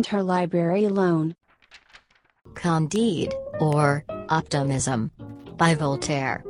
[0.00, 1.36] Interlibrary Loan.
[2.54, 5.10] Candide, or Optimism,
[5.58, 6.42] by Voltaire.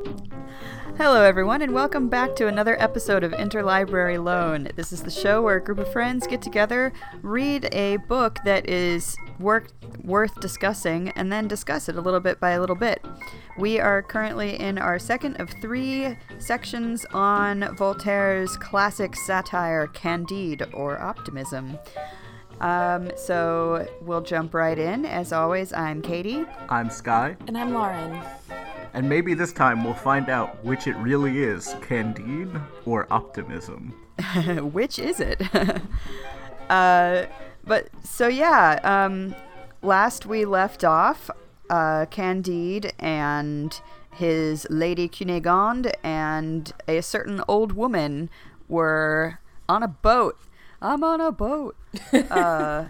[0.95, 4.69] Hello, everyone, and welcome back to another episode of Interlibrary Loan.
[4.77, 8.69] This is the show where a group of friends get together, read a book that
[8.69, 13.03] is worth, worth discussing, and then discuss it a little bit by a little bit.
[13.57, 21.01] We are currently in our second of three sections on Voltaire's classic satire, Candide, or
[21.01, 21.77] Optimism.
[22.61, 25.05] Um, so we'll jump right in.
[25.05, 26.45] As always, I'm Katie.
[26.69, 28.19] I'm Sky, And I'm Lauren.
[28.93, 33.93] and maybe this time we'll find out which it really is Candide or Optimism.
[34.73, 35.41] Which is it?
[36.69, 37.25] uh,
[37.63, 39.33] but so yeah, um,
[39.81, 41.31] last we left off,
[41.71, 43.81] uh, Candide and
[44.13, 48.29] his lady Cunegonde and a certain old woman
[48.67, 50.37] were on a boat.
[50.81, 51.75] I'm on a boat.
[52.13, 52.85] Uh,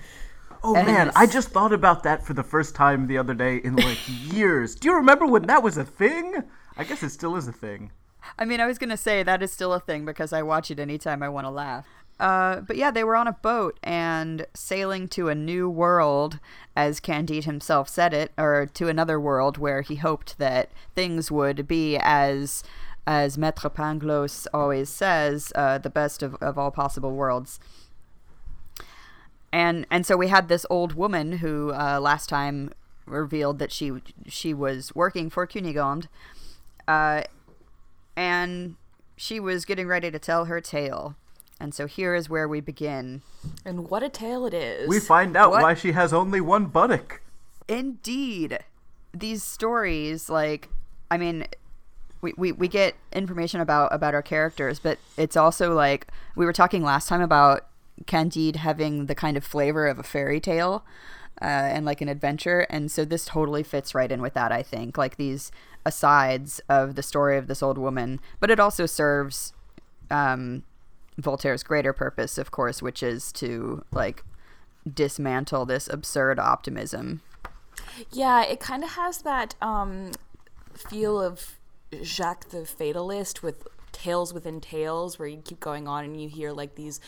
[0.64, 3.76] Oh man, I just thought about that for the first time the other day in
[3.76, 3.98] like
[4.32, 4.76] years.
[4.76, 6.44] Do you remember when that was a thing?
[6.78, 7.92] I guess it still is a thing.
[8.38, 10.80] I mean, I was gonna say that is still a thing because I watch it
[10.80, 11.88] anytime I want to laugh.
[12.20, 16.38] Uh, but yeah, they were on a boat and sailing to a new world,
[16.76, 21.68] as Candide himself said it, or to another world where he hoped that things would
[21.68, 22.64] be as,
[23.08, 27.60] as Maître Pangloss always says, uh, the best of, of all possible worlds.
[29.54, 32.72] And and so we had this old woman who uh, last time
[33.06, 33.92] revealed that she
[34.28, 36.08] she was working for Cunegonde,
[36.88, 37.24] uh,
[38.16, 38.76] and
[39.18, 41.16] she was getting ready to tell her tale.
[41.60, 43.22] And so here is where we begin.
[43.64, 44.88] And what a tale it is.
[44.90, 45.62] We find out What?
[45.62, 47.22] why she has only one buttock.
[47.68, 48.60] Indeed.
[49.14, 50.70] These stories, like,
[51.12, 51.46] I mean,
[52.22, 56.54] we, we, we get information about, about our characters, but it's also like we were
[56.54, 57.68] talking last time about
[58.08, 60.84] Candide having the kind of flavor of a fairy tale
[61.42, 62.62] uh, and like an adventure.
[62.70, 64.98] And so this totally fits right in with that, I think.
[64.98, 65.52] Like these
[65.86, 69.54] asides of the story of this old woman, but it also serves
[70.10, 70.64] um,
[71.18, 74.24] Voltaire's greater purpose, of course, which is to like
[74.92, 77.22] dismantle this absurd optimism.
[78.12, 80.12] Yeah, it kind of has that um,
[80.76, 81.58] feel of
[82.04, 83.68] Jacques the Fatalist with
[84.02, 87.00] tales within tales where you keep going on and you hear like these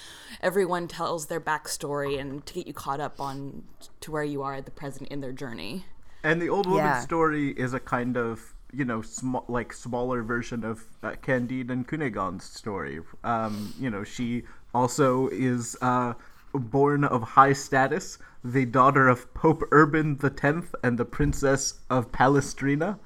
[0.42, 3.64] everyone tells their backstory and to get you caught up on
[4.02, 5.86] to where you are at the present in their journey.
[6.24, 7.00] And the old woman's Yeah.
[7.00, 11.88] story is a kind of, you know, sm- like smaller version of uh, Candide and
[11.88, 13.00] Cunegonde's story.
[13.24, 14.44] Um, you know, she
[14.74, 16.14] also is uh,
[16.54, 23.00] born of high status, the daughter of Pope Urban X and the Princess of Palestrina.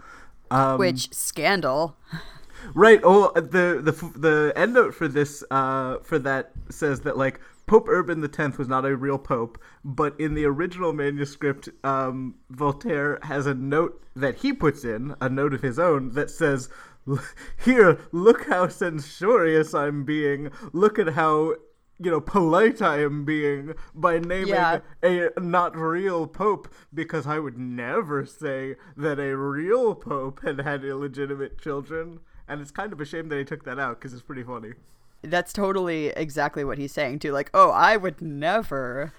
[0.52, 1.98] Um, Which scandal?
[2.74, 3.00] Right.
[3.04, 7.88] Oh, the the the end note for this uh for that says that like Pope
[7.90, 13.46] Urban X was not a real pope, but in the original manuscript, um, Voltaire has
[13.46, 16.70] a note that he puts in, a note of his own that says,
[17.66, 20.50] "Here, look how censorious I'm being.
[20.74, 21.56] Look at how."
[22.00, 24.82] You know, polite I am being by naming Yeah.
[25.02, 30.86] a not real pope because I would never say that a real pope had had
[30.86, 32.20] illegitimate children.
[32.48, 34.74] And it's kind of a shame that he took that out because it's pretty funny.
[35.22, 37.32] That's totally exactly what he's saying too.
[37.32, 39.12] Like, oh, I would never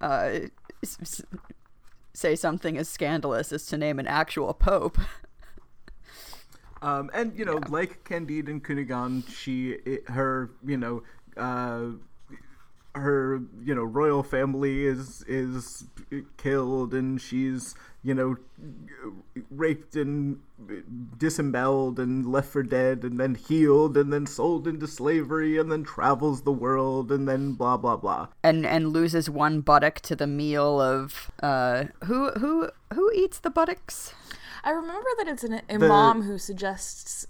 [0.00, 0.30] uh,
[0.82, 1.22] s- s-
[2.14, 4.98] say something as scandalous as to name an actual pope.
[6.82, 11.04] Um, and you know, like Candide and Cunegonde, she, it, her, you know,
[11.36, 11.90] uh,
[12.94, 15.84] her, you know, royal family is is
[16.36, 18.36] killed, and she's, you know,
[19.50, 20.40] raped and
[21.16, 25.84] disemboweled and left for dead, and then healed, and then sold into slavery, and then
[25.84, 28.28] travels the world, and then blah blah blah.
[28.42, 33.50] and and loses one buttock to the meal of uh who who who eats the
[33.50, 34.14] buttocks?
[34.64, 37.26] I remember that it's an imam who suggests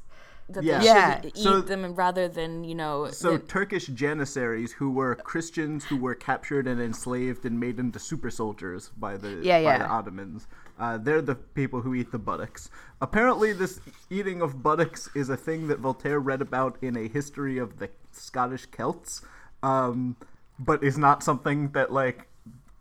[0.54, 0.78] that Yeah.
[0.78, 1.14] they Yeah.
[1.20, 5.84] should eat So- them rather than, you know, So than- Turkish janissaries who were Christians
[5.84, 9.78] who were captured and enslaved and made into super soldiers by the Yeah, by yeah.
[9.78, 10.46] the Ottomans.
[10.78, 12.70] Uh, they're the people who eat the buttocks.
[13.00, 17.58] Apparently, this eating of buttocks is a thing that Voltaire read about in a history
[17.58, 19.22] of the Scottish Celts,
[19.62, 20.16] um,
[20.58, 22.28] but is not something that like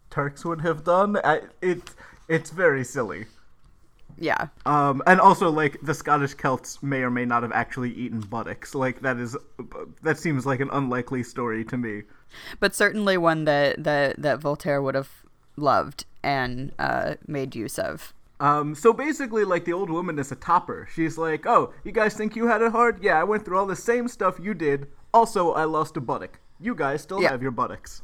[0.10, 1.18] Turks would have done.
[1.24, 1.94] I, it
[2.28, 3.28] it's very silly.
[4.18, 4.48] Yeah.
[4.66, 8.76] Um, and also, like the Scottish Celts may or may not have actually eaten buttocks.
[8.76, 9.36] Like that is,
[10.04, 12.04] that seems like an unlikely story to me.
[12.60, 15.10] But certainly one that that, that Voltaire would have
[15.58, 18.14] loved and uh, made use of.
[18.40, 20.88] Um, so basically, like the old woman is a topper.
[20.94, 23.04] She's like, "Oh, you guys think you had it hard?
[23.04, 24.88] Yeah, I went through all the same stuff you did.
[25.14, 26.40] Also, I lost a buttock.
[26.60, 27.30] You guys still Yeah.
[27.32, 28.02] have your buttocks."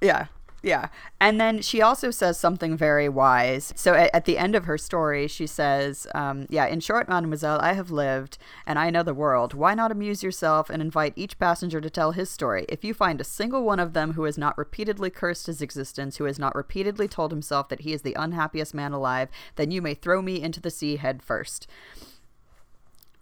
[0.00, 0.26] Yeah.
[0.62, 0.88] Yeah.
[1.20, 3.72] And then she also says something very wise.
[3.76, 7.60] So at, at the end of her story, she says, um, Yeah, in short, mademoiselle,
[7.60, 9.54] I have lived and I know the world.
[9.54, 12.64] Why not amuse yourself and invite each passenger to tell his story?
[12.68, 16.18] If you find a single one of them who has not repeatedly cursed his existence,
[16.18, 19.82] who has not repeatedly told himself that he is the unhappiest man alive, then you
[19.82, 21.66] may throw me into the sea head first.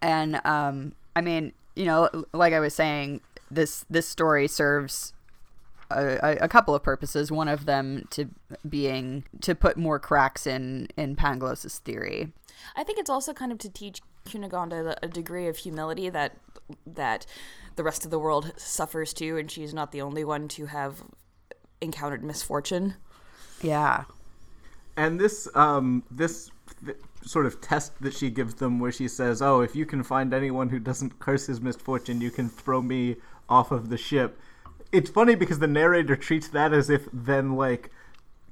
[0.02, 5.12] And, um, I mean, you know, like I was saying, this this story serves
[5.90, 7.30] a, a, couple of purposes.
[7.30, 8.28] One of them to
[8.68, 12.32] being to put more cracks in in Pangloss's theory.
[12.76, 16.36] I think it's also kind of to teach Cunegonde a degree of humility that
[16.86, 17.26] that
[17.76, 21.02] the rest of the world suffers too, and she's not the only one to have
[21.80, 22.94] encountered misfortune.
[23.62, 24.04] Yeah,
[24.96, 26.50] and this um this
[26.84, 30.02] th- sort of test that she gives them, where she says, "Oh, if you can
[30.02, 33.16] find anyone who doesn't curse his misfortune, you can throw me
[33.48, 34.38] off of the ship."
[34.92, 37.90] It's funny because the narrator treats that as if then like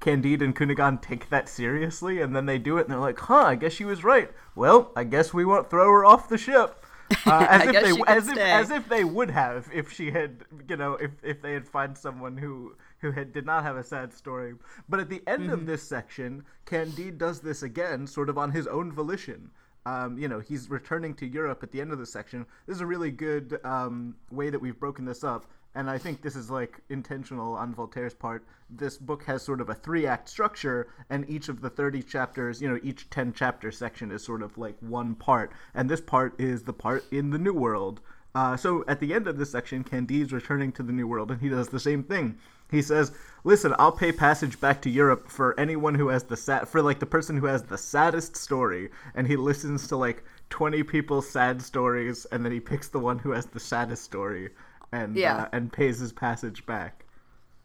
[0.01, 3.45] Candide and Cunegonde take that seriously, and then they do it, and they're like, "Huh,
[3.47, 4.31] I guess she was right.
[4.55, 6.85] Well, I guess we won't throw her off the ship."
[7.25, 10.77] Uh, as if they as if as if they would have if she had you
[10.77, 14.13] know if if they had found someone who who had did not have a sad
[14.13, 14.55] story.
[14.91, 15.53] But at the end mm-hmm.
[15.53, 19.51] of this section, Candide does this again, sort of on his own volition.
[19.87, 22.45] Um, you know, he's returning to Europe at the end of the section.
[22.67, 25.47] This is a really good um, way that we've broken this up
[25.79, 28.45] and I think this is like intentional on Voltaire's part.
[28.69, 32.61] This book has sort of a three act structure, and each of the 30 chapters,
[32.61, 36.35] you know, each 10 chapter section is sort of like one part, and this part
[36.37, 38.01] is the part in the New World.
[38.35, 41.41] Uh, so at the end of this section, Candide's returning to the New World, and
[41.41, 42.37] he does the same thing.
[42.69, 43.13] He says,
[43.45, 46.99] "Listen, I'll pay passage back to Europe for anyone who has the sad for like
[46.99, 51.63] the person who has the saddest story." And he listens to like 20 people's sad
[51.63, 54.51] stories, and then he picks the one who has the saddest story
[54.93, 55.43] and yeah.
[55.43, 57.05] Uh, and pays his passage back.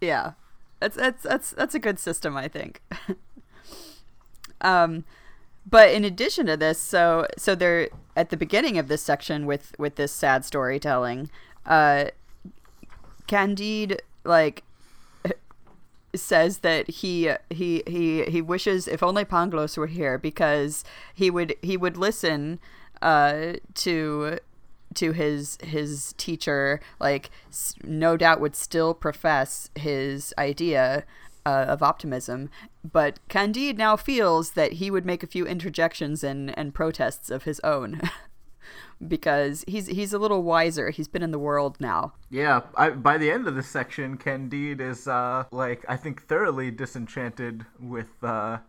[0.01, 0.33] Yeah,
[0.79, 2.81] that's that's that's that's a good system, I think.
[4.61, 5.05] um,
[5.69, 9.75] but in addition to this, so so they're at the beginning of this section with
[9.77, 11.29] with this sad storytelling.
[11.65, 12.05] Uh,
[13.27, 14.63] Candide like
[16.15, 20.83] says that he he he he wishes if only Pangloss were here because
[21.13, 22.59] he would he would listen
[23.01, 24.39] uh, to
[24.93, 27.29] to his his teacher like
[27.83, 31.05] no doubt would still profess his idea
[31.45, 32.49] uh, of optimism.
[32.89, 37.43] But candide now feels that he would make a few interjections and and protests of
[37.43, 38.01] his own.
[39.05, 40.89] Because he's he's a little wiser.
[40.89, 42.13] He's been in the world now.
[42.29, 46.71] Yeah I, by the end of this section candide is uh like i think thoroughly
[46.71, 48.59] disenchanted with uh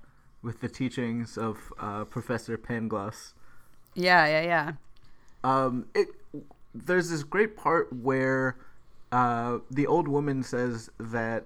[0.42, 3.32] with the teachings of uh, professor pangloss.
[3.94, 4.72] Yeah yeah yeah
[5.44, 6.08] um, it
[6.74, 8.56] there's this great part where
[9.12, 11.44] uh, the old woman says that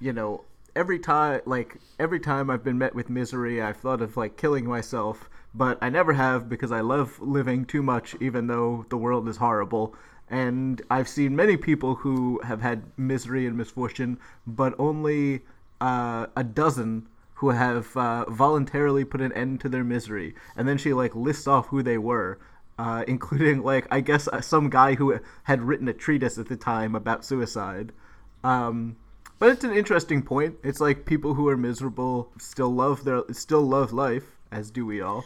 [0.00, 0.44] you know
[0.74, 4.66] every time like every time I've been met with misery, I've thought of like killing
[4.66, 9.28] myself, but I never have because I love living too much, even though the world
[9.28, 9.94] is horrible.
[10.28, 15.40] And I've seen many people who have had misery and misfortune, but only
[15.80, 20.36] uh, a dozen who have uh, voluntarily put an end to their misery.
[20.56, 22.38] And then she like lists off who they were
[22.80, 26.56] uh, including like I guess uh, some guy who had written a treatise at the
[26.56, 27.92] time about suicide.
[28.42, 28.96] Um,
[29.38, 30.56] but it's an interesting point.
[30.64, 35.02] It's like people who are miserable still love their still love life, as do we
[35.02, 35.24] all.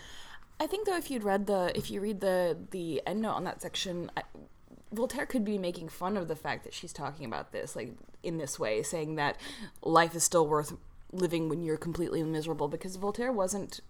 [0.58, 3.44] I think though, if you'd read the if you read the the end note on
[3.44, 4.22] that section, I,
[4.92, 7.92] Voltaire could be making fun of the fact that she's talking about this like
[8.24, 9.36] in this way, saying that
[9.80, 10.72] life is still worth
[11.12, 13.80] living when you're completely miserable because Voltaire wasn't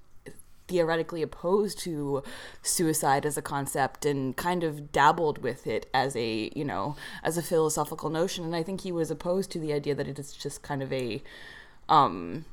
[0.67, 2.23] theoretically opposed to
[2.63, 7.37] suicide as a concept and kind of dabbled with it as a you know as
[7.37, 8.45] a philosophical notion.
[8.45, 10.93] And i think he was opposed to the idea that it is just kind of
[10.93, 11.23] a
[11.89, 12.45] um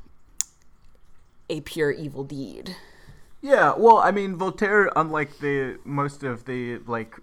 [1.49, 2.75] a pure evil deed.
[3.41, 7.15] Yeah well i mean voltaire unlike the most of the like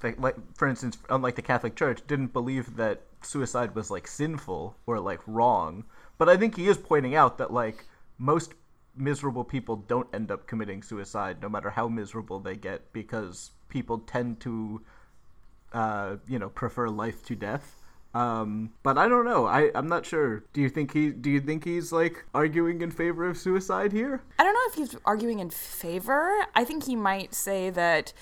[0.00, 4.74] the, like for instance unlike the catholic church didn't believe that suicide was like sinful
[4.86, 5.84] or like wrong.
[6.18, 7.84] But i think he is pointing out that like
[8.18, 8.54] most
[8.96, 13.98] miserable people don't end up committing suicide, no matter how miserable they get, because people
[13.98, 14.82] tend to,
[15.72, 17.76] uh, you know, prefer life to death.
[18.14, 19.46] Um, but I don't know.
[19.46, 20.44] I I'm not sure.
[20.52, 21.10] Do you think he?
[21.10, 24.22] Do you think he's like arguing in favor of suicide here?
[24.38, 26.30] I don't know if he's arguing in favor.
[26.54, 28.12] I think he might say that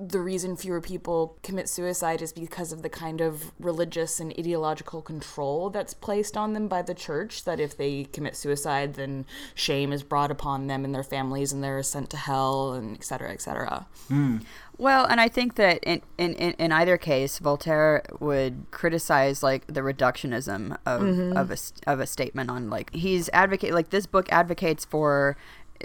[0.00, 5.02] the reason fewer people commit suicide is because of the kind of religious and ideological
[5.02, 7.44] control that's placed on them by the church.
[7.44, 11.62] That if they commit suicide, then shame is brought upon them and their families, and
[11.62, 13.86] they're sent to hell, and et cetera, et cetera.
[14.08, 14.38] Hmm.
[14.78, 19.66] Well, and I think that in, in, in, in either case, Voltaire would criticize like
[19.66, 21.36] the reductionism of, mm-hmm.
[21.36, 25.36] of a s- of a statement on like he's advocate like this book advocates for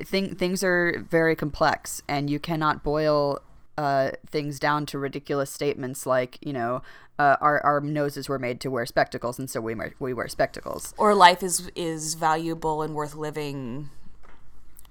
[0.03, 3.39] thing things are very complex and you cannot boil
[3.77, 6.81] uh, things down to ridiculous statements like you know
[7.19, 10.27] uh, our our noses were made to wear spectacles and so we wear, we wear
[10.27, 10.93] spectacles.
[10.97, 13.89] Or life is is valuable and worth living,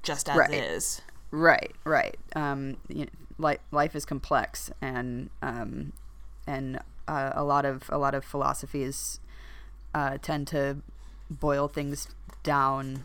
[0.03, 0.55] just as Right.
[0.55, 1.03] is.
[1.31, 2.17] Right, right.
[2.37, 5.93] Um, you know, life life is complex, and um,
[6.47, 9.21] and uh, a lot of a lot of philosophies
[9.95, 10.79] uh, tend to
[11.31, 12.09] boil things
[12.43, 13.05] down,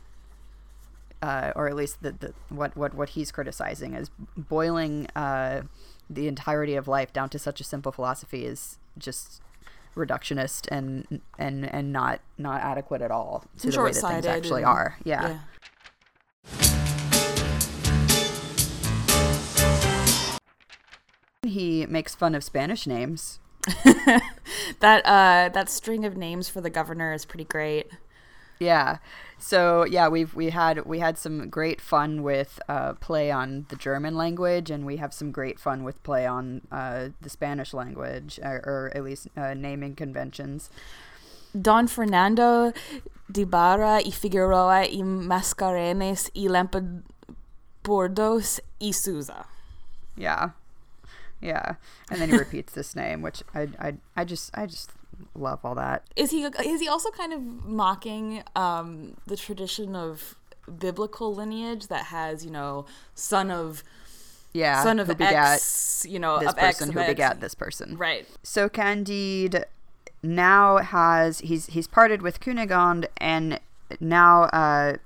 [1.21, 5.61] uh, or at least the, the what what what he's criticizing is boiling uh,
[6.09, 9.41] the entirety of life down to such a simple philosophy is just
[9.95, 14.61] reductionist and and and not not adequate at all to the way that things actually
[14.61, 14.97] and- are.
[15.03, 15.39] yeah.
[21.43, 23.39] He makes fun of Spanish names.
[24.81, 27.87] That uh that string of names for the governor is pretty great.
[28.59, 28.97] Yeah.
[29.39, 33.77] So yeah, we've we had we had some great fun with uh, play on the
[33.77, 38.39] German language, and we have some great fun with play on uh, the Spanish language,
[38.43, 40.69] or, or at least uh, naming conventions.
[41.59, 42.73] Don Fernando
[43.31, 49.45] de Barra y Figueroa y Mascarenes y Lampebordos y Souza.
[50.15, 50.51] Yeah,
[51.41, 51.75] yeah.
[52.11, 54.91] And then he repeats this name, which I, I I just I just
[55.35, 56.03] love all that.
[56.15, 60.35] Is he is he also kind of mocking um, the tradition of
[60.77, 62.85] biblical lineage that has you know
[63.15, 63.83] son of
[64.53, 67.09] Yeah, son of X you know this of X person of who X.
[67.09, 67.97] begat this person.
[67.97, 69.65] right So Candide
[70.21, 73.59] now has he's he's parted with Cunegonde and
[73.99, 74.97] now uh,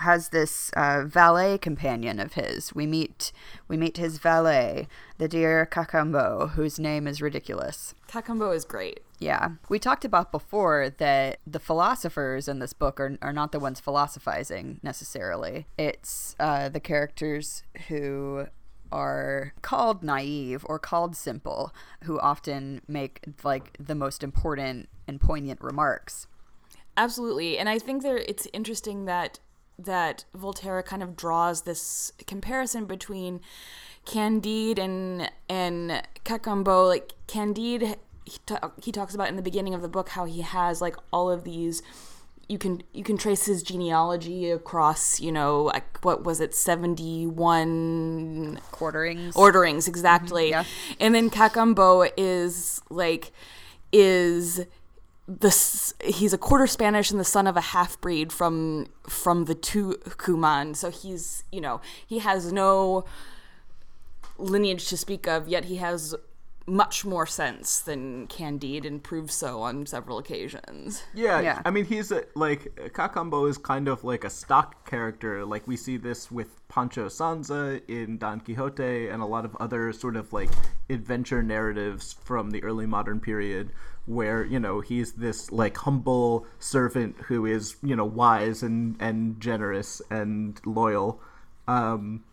[0.00, 2.74] has this uh, valet companion of his.
[2.74, 3.32] We meet
[3.68, 7.94] we meet his valet, the dear Cacambo, whose name is ridiculous.
[8.08, 13.16] Cacambo is great Yeah, we talked about before that the philosophers in this book are,
[13.22, 15.66] are not the ones philosophizing necessarily.
[15.78, 18.46] It's uh, the characters who
[18.92, 21.72] are called naive or called simple,
[22.04, 26.26] who often make like the most important and poignant remarks.
[26.96, 29.38] Absolutely, and I think there it's interesting that
[29.78, 33.40] that Voltaire kind of draws this comparison between
[34.06, 36.86] Candide and and Cacambo.
[36.88, 37.96] Like Candide,
[38.26, 40.96] he, ta- he talks about in the beginning of the book how he has like
[41.12, 41.82] all of these.
[42.48, 47.26] You can you can trace his genealogy across you know like what was it seventy
[47.26, 49.34] one Quarterings.
[49.34, 50.96] orderings exactly mm-hmm, yeah.
[51.00, 53.32] and then cacambo is like
[53.92, 54.64] is
[55.26, 59.54] this he's a quarter spanish and the son of a half breed from from the
[59.56, 63.04] tucuman so he's you know he has no
[64.38, 66.14] lineage to speak of yet he has
[66.66, 71.62] much more sense than candide and proves so on several occasions Yeah, Yeah.
[71.64, 75.44] I mean, he's a, like Cacambo is kind of like a stock character.
[75.44, 79.92] Like we see this with Pancho Sanza in Don Quixote and a lot of other
[79.92, 80.50] sort of like
[80.90, 83.70] adventure narratives from the early modern period,
[84.06, 89.40] where you know he's this like humble servant who is you know wise and and
[89.40, 91.20] generous and loyal.
[91.68, 92.24] Um,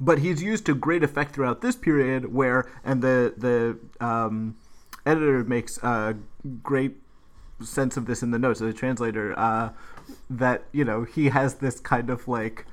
[0.00, 4.56] but he's used to great effect throughout this period where and the the um,
[5.04, 6.16] editor makes a
[6.62, 6.96] great
[7.62, 9.70] sense of this in the notes the translator uh,
[10.30, 12.66] that you know he has this kind of like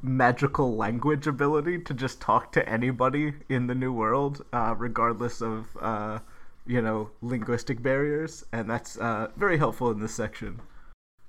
[0.00, 5.66] magical language ability to just talk to anybody in the new world uh, regardless of
[5.80, 6.18] uh,
[6.66, 10.60] you know linguistic barriers and that's uh, very helpful in this section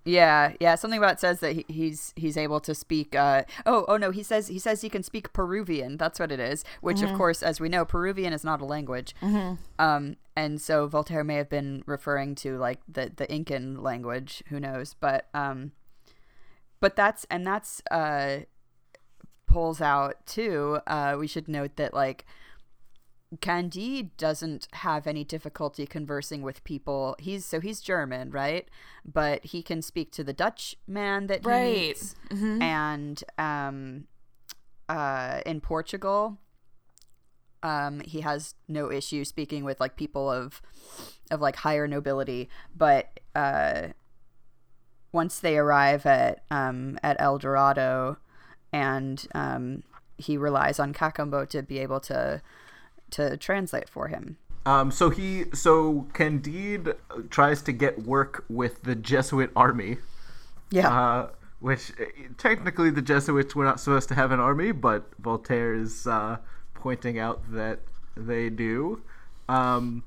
[0.09, 0.75] Yeah, yeah.
[0.75, 3.15] Something about it says that he, he's he's able to speak.
[3.15, 4.11] Uh, oh, oh no.
[4.11, 5.97] He says he says he can speak Peruvian.
[5.97, 6.63] That's what it is.
[6.81, 9.13] Which, of course, as we know, Peruvian is not a language.
[9.77, 14.43] Um, and so Voltaire may have been referring to like the the Incan language.
[14.49, 14.95] Who knows?
[14.99, 15.73] But um,
[16.79, 18.39] but that's and that's uh,
[19.45, 20.79] pulls out too.
[20.87, 22.25] Uh, we should note that like
[23.41, 27.15] Candide doesn't have any difficulty conversing with people.
[27.19, 28.67] He's so he's German, right?
[29.05, 31.63] But he can speak to the Dutch man that he Right.
[31.89, 32.15] meets,
[32.62, 34.07] and um,
[34.89, 36.39] uh, in Portugal,
[37.62, 40.59] um, he has no issue speaking with like people of
[41.29, 42.50] of like higher nobility.
[42.75, 43.89] But uh,
[45.12, 48.17] once they arrive at um, at El Dorado,
[48.74, 49.83] and um,
[50.17, 52.41] he relies on Cacambo to be able to
[53.11, 54.37] to translate for him.
[54.65, 56.95] Um, so he, so Candide
[57.29, 59.97] tries to get work with the Jesuit army.
[60.69, 60.89] Yeah.
[60.89, 62.05] Uh, which uh,
[62.37, 66.37] technically the Jesuits were not supposed to have an army, but Voltaire is uh,
[66.73, 67.79] pointing out that
[68.15, 69.01] they do.
[69.47, 70.03] Um,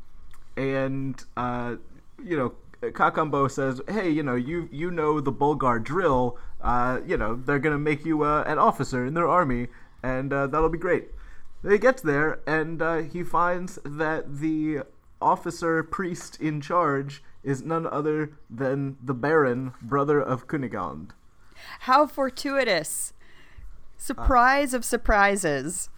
[0.56, 1.76] and uh,
[2.25, 6.38] you know, Cacambo says, "Hey, you know, you you know the Bulgar drill.
[6.61, 9.68] Uh, you know, they're gonna make you uh, an officer in their army,
[10.02, 11.11] and uh, that'll be great."
[11.69, 14.81] He gets there, and uh, he finds that the
[15.21, 21.11] officer priest in charge is none other than the Baron, brother of Cunegonde.
[21.81, 23.12] How fortuitous!
[23.97, 25.88] Surprise of surprises.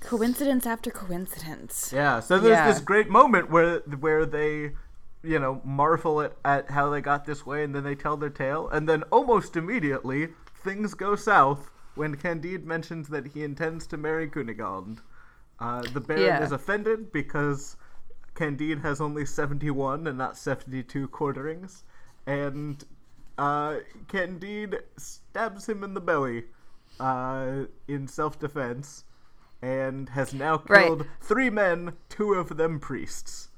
[0.00, 1.92] Coincidence after coincidence.
[1.94, 2.72] Yeah, so there's Yeah.
[2.72, 4.72] this great moment where where they,
[5.22, 8.30] you know, marvel at, at how they got this way, and then they tell their
[8.30, 10.30] tale, and then almost immediately
[10.64, 15.00] things go south when Candide mentions that he intends to marry Cunegonde.
[15.58, 16.42] Uh, the Baron Yeah.
[16.42, 17.76] is offended because
[18.34, 21.84] Candide has only 71 and not 72 quarterings,
[22.26, 22.84] and
[23.36, 23.76] uh,
[24.08, 26.44] Candide stabs him in the belly
[26.98, 29.04] uh, in self-defense,
[29.62, 30.86] and has now Right.
[30.86, 33.49] killed three men, two of them priests.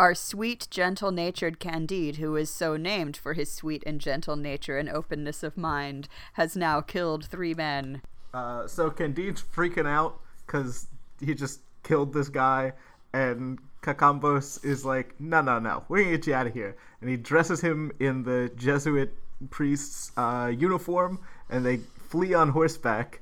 [0.00, 4.78] Our sweet, gentle natured Candide, who is so named for his sweet and gentle nature
[4.78, 8.00] and openness of mind, has now killed three men.
[8.32, 10.86] Uh, so Candide's freaking out because
[11.20, 12.72] he just killed this guy,
[13.12, 16.78] and Cacambos is like, no, no, no, we're gonna get you out of here.
[17.02, 19.12] And he dresses him in the Jesuit
[19.50, 21.76] priest's uh, uniform, and they
[22.08, 23.20] flee on horseback.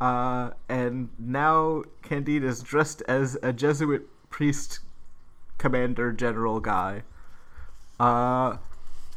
[0.00, 4.78] Uh, and now Candide is dressed as a Jesuit priest
[5.58, 7.02] commander general guy.
[7.98, 8.56] Uh,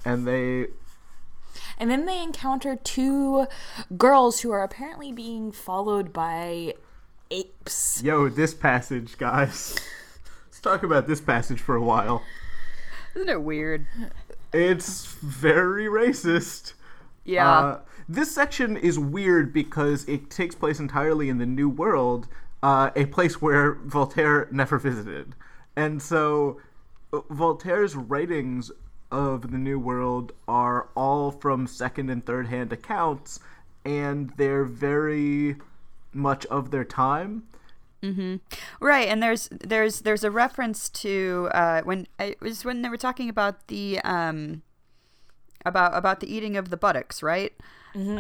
[0.06, 0.68] and they
[1.78, 3.48] And then they encounter two
[3.98, 6.76] girls who are apparently being followed by
[7.32, 8.02] apes.
[8.04, 9.76] Yo, this passage, guys.
[10.46, 12.24] Let's talk about this passage for a while.
[13.16, 13.86] Isn't it weird?
[14.54, 16.74] It's very racist.
[17.26, 17.50] Yeah.
[17.50, 22.28] Uh, this section is weird because it takes place entirely in the New World,
[22.64, 25.36] uh, a place where Voltaire never visited.
[25.78, 26.60] And so
[27.14, 28.72] uh, Voltaire's writings
[29.12, 33.40] of the New World are all from second and third hand accounts,
[33.86, 35.56] and they're very
[36.12, 37.44] much of their time.
[38.02, 38.38] Mm-hmm.
[38.80, 42.98] Right, and there's there's there's a reference to uh, when it was when they were
[42.98, 44.64] talking about the um
[45.64, 47.54] about about the eating of the buttocks, right?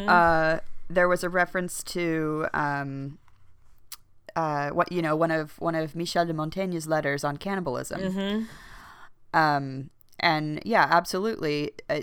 [0.08, 3.18] Uh, there was a reference to um
[4.38, 8.00] uh what you know one of one of Michel de Montaigne's letters on cannibalism.
[9.34, 11.72] Um, and yeah, absolutely.
[11.90, 12.02] Uh,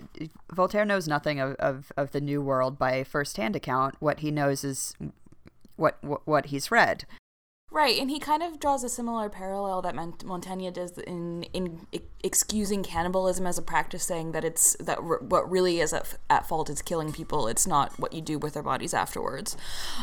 [0.52, 3.96] Voltaire knows nothing of, of, of the New World by firsthand account.
[3.98, 4.94] What he knows is
[5.76, 7.06] what what, what he's read.
[7.70, 11.86] Right, and he kind of draws a similar parallel that Montaigne does in in
[12.22, 16.46] excusing cannibalism as a practice, saying that it's that r- what really is at, at
[16.46, 17.48] fault is killing people.
[17.48, 19.56] It's not what you do with their bodies afterwards.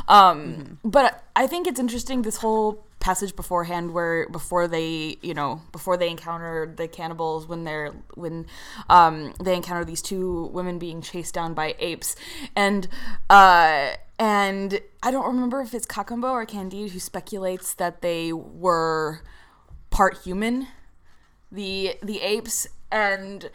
[0.09, 5.61] Um, But I think it's interesting this whole passage beforehand, where before they, you know,
[5.71, 8.47] before they encounter the cannibals, when they're when
[8.89, 12.17] um, they encounter these two women being chased down by apes,
[12.53, 12.89] and.
[13.29, 13.91] Uh,
[14.21, 19.23] and I don't remember if it's Cacambo or Candide who speculates that they were
[19.89, 20.67] part human,
[21.51, 23.45] the the apes, and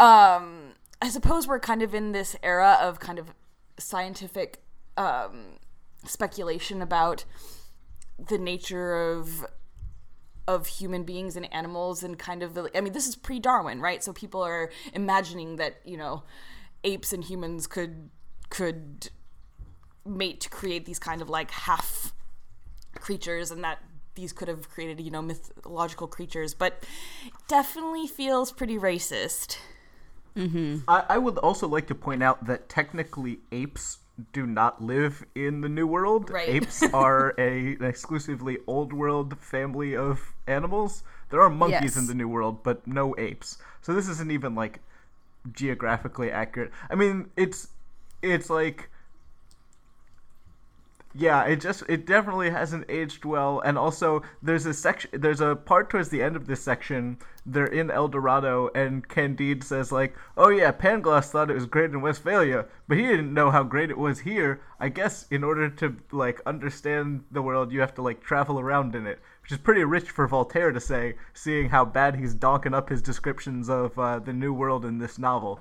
[0.00, 3.34] um, I suppose we're kind of in this era of kind of
[3.76, 4.62] scientific
[4.96, 5.58] um,
[6.06, 7.26] speculation about
[8.16, 9.44] the nature of
[10.48, 14.02] of human beings and animals and kind of the I mean this is pre-Darwin, right?
[14.02, 16.22] So people are imagining that, you know,
[16.84, 18.08] apes and humans could
[18.48, 19.10] could
[20.06, 22.12] mate to create these kind of like half
[22.94, 23.78] creatures and that
[24.14, 26.84] these could have created, you know, mythological creatures, but
[27.48, 29.58] definitely feels pretty racist.
[30.36, 30.78] Mm-hmm.
[30.88, 33.98] I, I would also like to point out that technically apes
[34.32, 36.30] do not live in the New World.
[36.30, 36.48] Right.
[36.48, 41.02] Apes are a an exclusively Old World family of animals.
[41.30, 41.96] There are monkeys Yes.
[41.96, 43.58] in the New World, but no apes.
[43.82, 44.80] So this isn't even like
[45.52, 46.70] geographically accurate.
[46.90, 47.68] I mean, it's
[48.22, 48.88] it's like
[51.18, 53.60] yeah, it just it definitely hasn't aged well.
[53.64, 57.18] And also, there's a section, there's a part towards the end of this section.
[57.46, 61.90] They're in El Dorado, and Candide says like, "Oh yeah, Pangloss thought it was great
[61.90, 64.60] in Westphalia, but he didn't know how great it was here.
[64.78, 68.94] I guess in order to like understand the world, you have to like travel around
[68.94, 72.74] in it." Which is pretty rich for Voltaire to say, seeing how bad he's donking
[72.74, 75.60] up his descriptions of uh, the New World in this novel.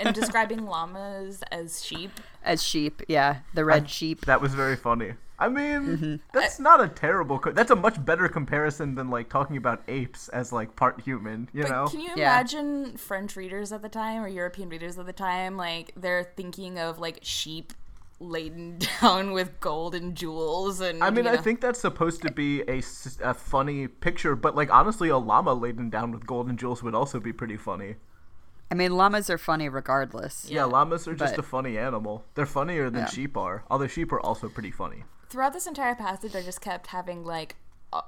[0.00, 2.10] And describing llamas as sheep.
[2.42, 4.24] As sheep, yeah, the red sheep.
[4.26, 5.12] That was very funny.
[5.38, 6.14] I mean, Mm-hmm.
[6.34, 7.38] that's not a terrible.
[7.38, 11.48] Co- that's a much better comparison than like talking about apes as like part human.
[11.54, 11.88] You But know?
[11.88, 12.34] can you Yeah.
[12.34, 15.56] imagine French readers at the time or European readers at the time?
[15.56, 17.72] Like they're thinking of like sheep
[18.22, 22.30] laden down with gold and jewels and I mean, you I think that's supposed to
[22.30, 22.82] be a,
[23.22, 26.94] a funny picture, but like honestly, a llama laden down with gold and jewels would
[26.94, 27.94] also be pretty funny.
[28.70, 30.46] I mean, llamas are funny regardless.
[30.48, 32.24] Yeah, llamas are just But- a funny animal.
[32.34, 33.08] They're funnier than Yeah.
[33.08, 35.04] sheep are, although sheep are also pretty funny.
[35.28, 37.54] throughout this entire passage, I just kept having like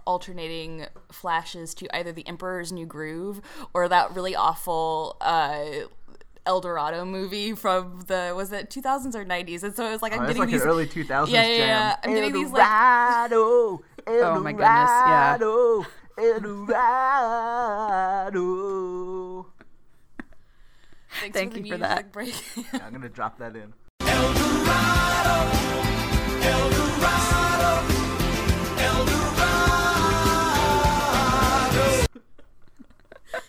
[0.06, 3.40] alternating flashes to either the Emperor's New Groove
[3.74, 5.64] or that really awful uh,
[6.46, 10.12] El Dorado movie from the was it 2000s or 90s, and so it was like
[10.12, 11.68] I'm Oh, getting like these an early 2000s Yeah, yeah, jam.
[11.68, 11.96] yeah.
[12.02, 15.32] I'm getting these, like- Eldorado, Oh my goodness, yeah.
[15.40, 15.86] Eldorado,
[18.22, 19.46] Eldorado.
[21.20, 22.12] Thanks Thank for the you for that.
[22.12, 22.34] break.
[22.56, 23.72] Yeah, I'm gonna drop that in.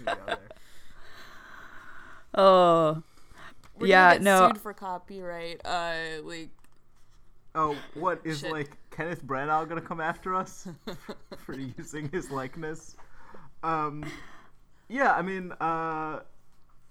[0.05, 0.37] Yeah, there.
[2.35, 3.03] Oh,
[3.77, 4.47] We're Yeah, get no.
[4.47, 5.61] sued for copyright.
[5.65, 6.49] Uh, like
[7.55, 8.51] Oh, what is Shit.
[8.51, 10.67] like Kenneth Branagh gonna come after us
[11.45, 12.95] for using his likeness?
[13.61, 14.03] Um,
[14.89, 16.21] yeah, I mean, uh,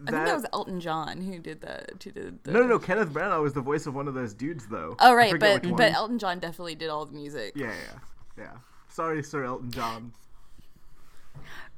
[0.06, 1.90] I think that was Elton John who did that.
[2.02, 2.52] Who did the...
[2.52, 2.78] no, no, no.
[2.78, 4.96] Kenneth Branagh was the voice of one of those dudes, though.
[4.98, 5.92] Oh right, but but.
[5.92, 7.52] Elton John definitely did all the music.
[7.54, 7.98] yeah, yeah,
[8.38, 8.52] yeah.
[8.88, 10.12] Sorry, Sir Elton John.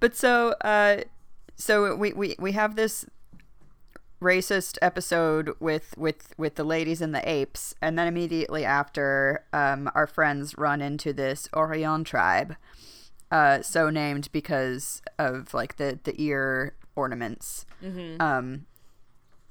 [0.01, 1.03] but so uh,
[1.57, 3.07] so we we we have this
[4.21, 9.91] racist episode with with with the ladies and the apes, and then immediately after, um,
[9.95, 12.57] our friends run into this Oreillon tribe,
[13.31, 17.67] uh, so named because of like the the ear ornaments.
[18.21, 18.67] Um,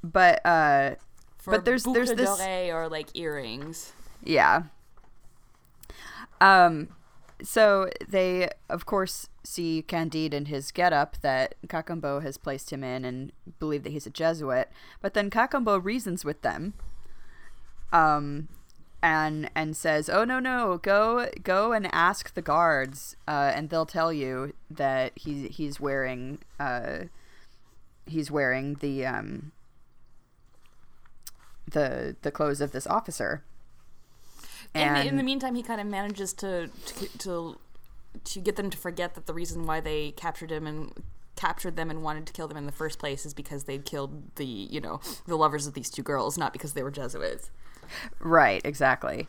[0.03, 0.95] but uh,
[1.37, 2.39] For but there's there's this
[2.71, 3.93] or like earrings.
[4.23, 4.63] Yeah.
[6.41, 6.89] Um
[7.41, 13.03] so they of course see Candide in his getup that Cacambo has placed him in
[13.03, 14.69] and believe that he's a Jesuit,
[15.01, 16.73] but then Cacambo reasons with them.
[17.91, 18.47] Um
[19.01, 23.85] and and says, "Oh no no, go go and ask the guards, uh, and they'll
[23.85, 26.99] tell you that he he's wearing uh,
[28.05, 29.51] he's wearing the um,
[31.69, 33.43] the the clothes of this officer."
[34.75, 37.59] And, in the meantime, he kind of manages to, to to
[38.23, 40.93] to get them to forget that the reason why they captured him and
[41.35, 44.35] captured them and wanted to kill them in the first place is because they'd killed
[44.35, 47.51] the you know the lovers of these two girls, not because they were Jesuits.
[48.19, 49.27] Right, exactly.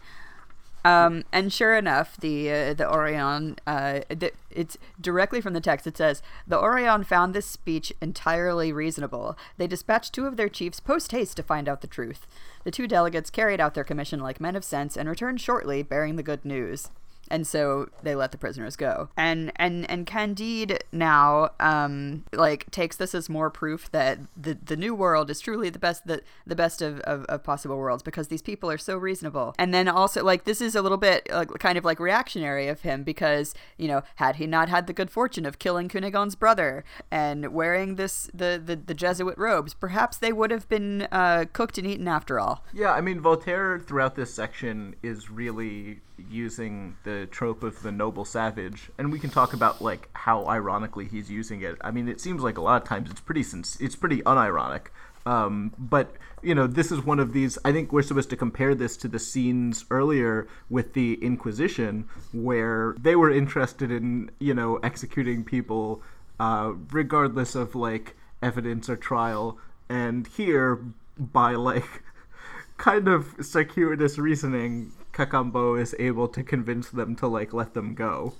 [0.84, 5.86] Um, and sure enough, the uh, the Oreillons, uh, the, it's directly from the text.
[5.86, 9.36] It says the Oreillons found this speech entirely reasonable.
[9.56, 12.26] They dispatched two of their chiefs post haste to find out the truth.
[12.64, 16.16] The two delegates carried out their commission like men of sense and returned shortly, bearing
[16.16, 16.90] the good news.
[17.30, 19.08] And so they let the prisoners go.
[19.16, 24.76] And and and Candide now um like takes this as more proof that the the
[24.76, 28.28] new world is truly the best the, the best of, of, of possible worlds because
[28.28, 29.54] these people are so reasonable.
[29.58, 32.82] And then also like this is a little bit uh, kind of like reactionary of
[32.82, 36.84] him because, you know, had he not had the good fortune of killing Cunegonde's brother
[37.10, 41.78] and wearing this the, the, the Jesuit robes, perhaps they would have been uh, cooked
[41.78, 42.64] and eaten after all.
[42.72, 48.24] Yeah, I mean, Voltaire throughout this section is really using the trope of the noble
[48.24, 51.76] savage, and we can talk about like how ironically he's using it.
[51.80, 54.86] I mean, it seems like a lot of times it's pretty sinc- it's pretty unironic.
[55.26, 57.58] Um, but you know, this is one of these.
[57.64, 62.94] I think we're supposed to compare this to the scenes earlier with the Inquisition, where
[62.98, 66.02] they were interested in you know executing people
[66.38, 70.80] uh, regardless of like evidence or trial, and here
[71.18, 72.02] by like
[72.76, 78.34] kind of circuitous reasoning, Cacambo is able to convince them to like let them go.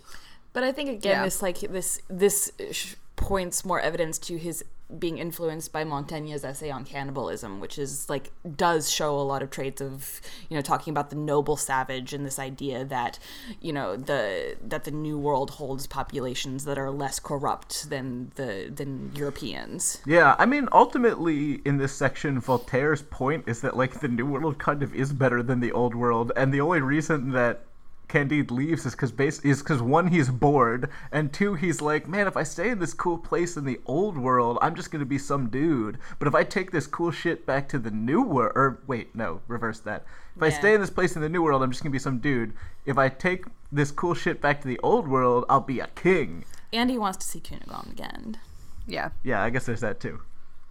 [0.53, 1.25] But I think again, Yeah.
[1.25, 4.65] this like this this sh- points more evidence to his
[4.99, 9.51] being influenced by Montaigne's essay on cannibalism, which is like does show a lot of
[9.51, 13.19] traits of you know talking about the noble savage and this idea that
[13.61, 18.71] you know the that the new world holds populations that are less corrupt than the
[18.75, 20.03] than Europeans.
[20.07, 24.59] Yeah, I mean, ultimately in this section, Voltaire's point is that like the new world
[24.59, 27.63] kind of is better than the old world, and the only reason that
[28.09, 32.27] Candide leaves is because base is because one he's bored, and two he's like, man,
[32.27, 35.19] if I stay in this cool place in the old world, I'm just gonna be
[35.19, 35.99] some dude.
[36.19, 39.41] But if I take this cool shit back to the new world, or wait, no,
[39.49, 40.05] reverse that.
[40.37, 42.19] If I stay in this place in the new world, I'm just gonna be some
[42.19, 42.55] dude.
[42.87, 46.45] If I take this cool shit back to the old world, I'll be a king.
[46.73, 48.39] And he wants to see Cunegonde again.
[48.87, 49.11] Yeah.
[49.23, 50.21] Yeah, I guess there's that too.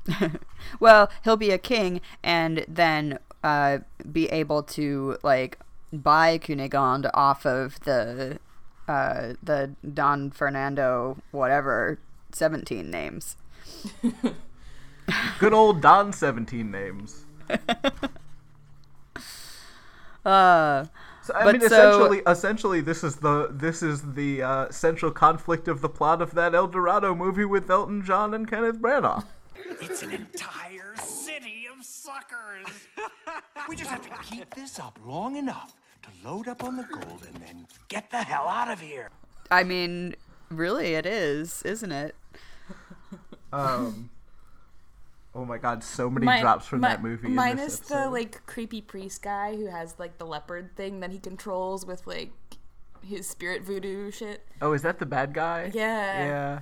[0.79, 3.79] Well, he'll be a king and then uh,
[4.11, 5.59] be able to like
[5.93, 8.39] buy Cunegonde off of the
[8.87, 11.99] uh, the Don Fernando whatever
[12.31, 13.37] seventeen names.
[15.39, 17.25] Good old Don seventeen names.
[20.25, 20.85] Uh,
[21.21, 25.09] So, I But mean, so- essentially, essentially, this is the this is the uh, central
[25.11, 29.23] conflict of the plot of that El Dorado movie with Elton John and Kenneth Branagh.
[29.81, 32.87] It's an entire city of suckers.
[33.69, 35.82] we just have to keep this up long enough to
[36.23, 39.09] load up on the gold and then get the hell out of here.
[39.51, 40.15] I mean,
[40.49, 42.15] really, it is, isn't it?
[43.51, 44.09] Um,
[45.35, 47.27] oh my God, so many Mi- drops from mi- that movie.
[47.27, 51.19] in Minus the like creepy priest guy who has like the leopard thing that he
[51.19, 52.31] controls with like
[53.05, 54.43] his spirit voodoo shit.
[54.61, 55.69] Oh, is that the bad guy?
[55.73, 56.25] Yeah.
[56.25, 56.59] Yeah.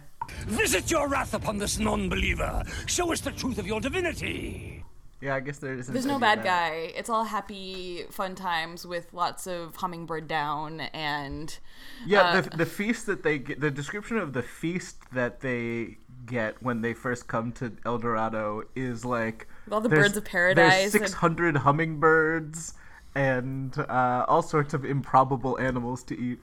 [0.47, 2.63] Visit your wrath upon this non believer.
[2.88, 4.84] Show us the truth of your divinity.
[5.21, 5.93] Yeah, I guess there isn't.
[5.93, 6.45] There's no any bad that.
[6.45, 6.69] guy.
[6.95, 11.57] It's all happy, fun times with lots of hummingbird down and
[12.05, 15.97] Yeah, Uh, the, the feast that they get, the description of the feast that they
[16.25, 20.91] get when they first come to El Dorado is like all the birds of paradise
[20.91, 22.73] There's and- 600 hummingbirds
[23.13, 26.39] and uh, all sorts of improbable animals to eat.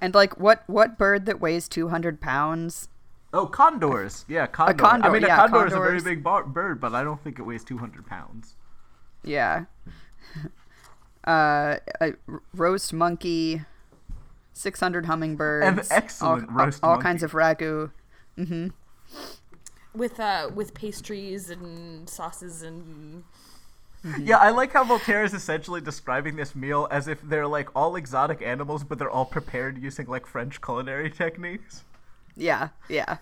[0.00, 2.88] And like, what what bird that weighs two hundred pounds?
[3.34, 4.24] Oh, condors.
[4.28, 4.72] Yeah, condor.
[4.84, 7.20] I condor, mean, a yeah, condor is a very big bar- bird, but I don't
[7.22, 8.54] think it weighs 200 pounds.
[9.22, 9.64] Yeah.
[11.26, 13.62] Uh, a r- roast monkey,
[14.52, 17.02] six hundred hummingbirds, An excellent all, roast all monkey.
[17.02, 17.90] kinds of ragu.
[18.36, 18.68] Mm-hmm.
[19.94, 23.24] with uh with pastries and sauces and
[24.20, 27.96] Yeah, I like how Voltaire is essentially describing this meal as if they're like all
[27.96, 31.84] exotic animals, but they're all prepared using like French culinary techniques.
[32.36, 33.18] Yeah, yeah.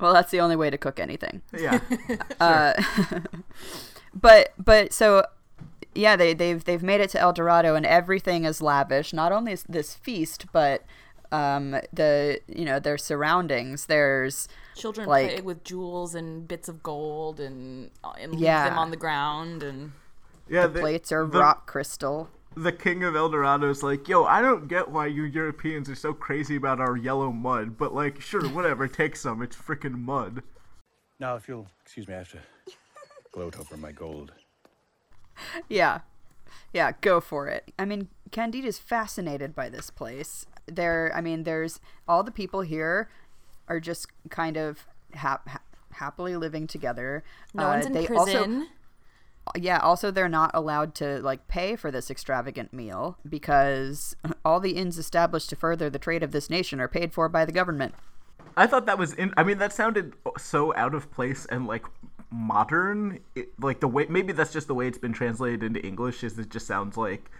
[0.00, 1.42] Well, that's the only way to cook anything.
[1.56, 1.80] Yeah.
[2.40, 2.74] uh,
[4.14, 5.24] But but so
[5.94, 9.12] yeah, they they've they've made it to El Dorado and everything is lavish.
[9.12, 10.82] Not only is this feast, but
[11.30, 13.86] um the you know their surroundings.
[13.86, 18.68] There's children Like- play with jewels and bits of gold and and leave Yeah.
[18.70, 19.92] them on the ground and
[20.48, 22.30] Yeah, the plates are the, rock crystal.
[22.56, 25.94] The king of El Dorado is like, yo, I don't get why you Europeans are
[25.94, 29.42] so crazy about our yellow mud, but like, sure, whatever, take some.
[29.42, 30.42] It's freaking mud.
[31.20, 32.38] Now, if you'll excuse me, I have to
[33.32, 34.32] gloat over my gold.
[35.68, 36.00] Yeah.
[36.72, 37.72] Yeah, go for it.
[37.78, 40.46] I mean, Candide is fascinated by this place.
[40.66, 43.08] There, I mean, there's all the people here
[43.68, 47.22] are just kind of hap- ha- happily living together.
[47.54, 48.18] no Uh, one's in they prison.
[48.18, 48.66] Also,
[49.56, 54.72] yeah, also they're not allowed to like pay for this extravagant meal because all the
[54.72, 57.94] inns established to further the trade of this nation are paid for by the government.
[58.56, 59.32] I thought that was in.
[59.36, 61.86] I mean, that sounded so out of place and like
[62.30, 63.20] modern.
[63.34, 66.24] It, like the way maybe that's just the way it's been translated into English.
[66.24, 67.30] Is it just sounds like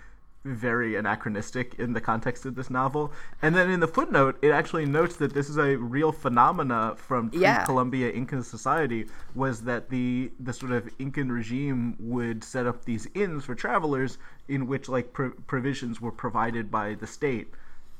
[0.49, 3.13] very anachronistic in the context of this novel.
[3.43, 7.31] And then in the footnote, it actually notes that this is a real phenomena from
[7.33, 7.59] Yeah.
[7.59, 9.07] pre-Columbia Inca society.
[9.35, 14.19] Was that the the sort of Incan regime would set up these inns for travelers
[14.49, 17.49] in which like pro- provisions were provided by the state.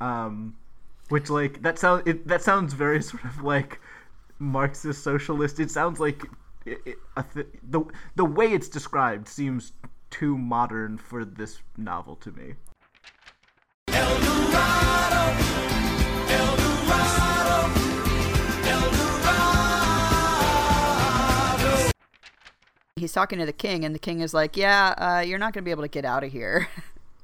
[0.01, 0.55] Um,
[1.09, 3.81] which like that sounds it, that sounds very sort of like
[4.39, 5.59] Marxist socialist.
[5.61, 6.23] It sounds like
[6.65, 7.83] it, it, a th- the
[8.17, 9.73] the way it's described seems
[10.11, 12.55] too modern for this novel to me.
[22.99, 25.63] he's talking to the king, and the king is like, "Yeah, uh, you're not going
[25.63, 26.69] to be able to get out of here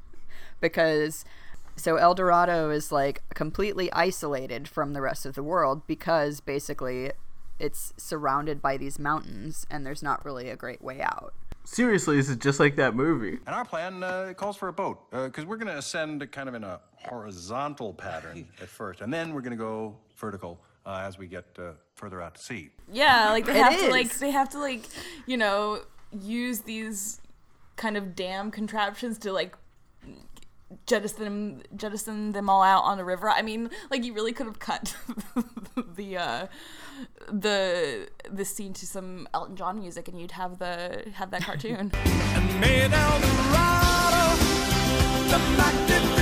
[0.60, 1.24] because."
[1.76, 7.10] So El Dorado is like completely isolated from the rest of the world because basically
[7.58, 11.34] it's surrounded by these mountains and there's not really a great way out.
[11.64, 13.38] Seriously, this is just like that movie.
[13.46, 16.54] And our plan uh, calls for a boat because we're going to ascend kind of
[16.54, 21.16] in a horizontal pattern at first, and then we're going to go vertical uh, as
[21.18, 22.70] we get uh, further out to sea.
[22.92, 24.18] Yeah, like they It have to like is.
[24.20, 24.84] they have to like
[25.26, 25.80] you know
[26.12, 27.20] use these
[27.76, 29.56] kind of dam contraptions to like
[30.86, 33.30] jettison them jettison them all out on the river.
[33.30, 34.94] I mean, like you really could have cut
[35.96, 36.46] the uh
[37.28, 41.92] the the scene to some Elton John music and you'd have the have that cartoon.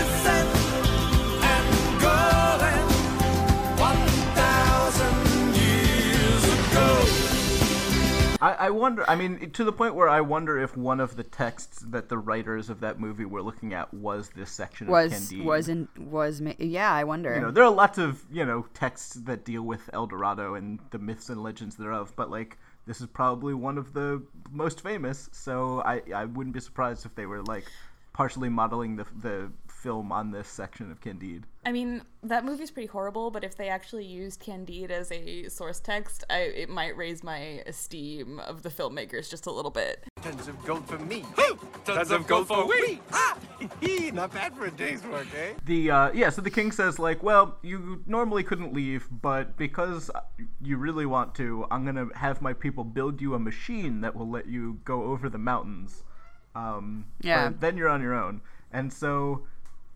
[8.43, 9.09] I, I wonder.
[9.09, 12.19] I mean, to the point where I wonder if one of the texts that the
[12.19, 15.47] writers of that movie were looking at was this section of Was Candide.
[15.47, 17.35] was in was ma- yeah, I wonder.
[17.35, 20.81] you know, there are lots of you know texts that deal with El Dorado and
[20.91, 25.29] the myths and legends thereof, but like this is probably one of the most famous.
[25.33, 27.65] So I I wouldn't be surprised if they were like,
[28.13, 29.53] partially modeling the the
[29.83, 31.43] film on this section of Candide.
[31.67, 35.81] I mean, that movie's pretty horrible, but if they actually used Candide as a source
[35.81, 40.05] text, I, it might raise my esteem of the filmmakers just a little bit.
[40.23, 41.25] Tons of gold for me.
[41.85, 43.01] Tons of gold for we.
[43.13, 43.37] Ah,
[44.13, 45.55] not bad for a day's work, eh?
[45.65, 50.11] The uh, yeah, so the king says like, well, you normally couldn't leave, but because
[50.63, 54.31] you really want to, I'm gonna have my people build you a machine that will
[54.31, 56.05] let you go over the mountains.
[56.55, 57.49] Um, Yeah.
[57.49, 58.43] or Then you're on your own,
[58.73, 59.47] and so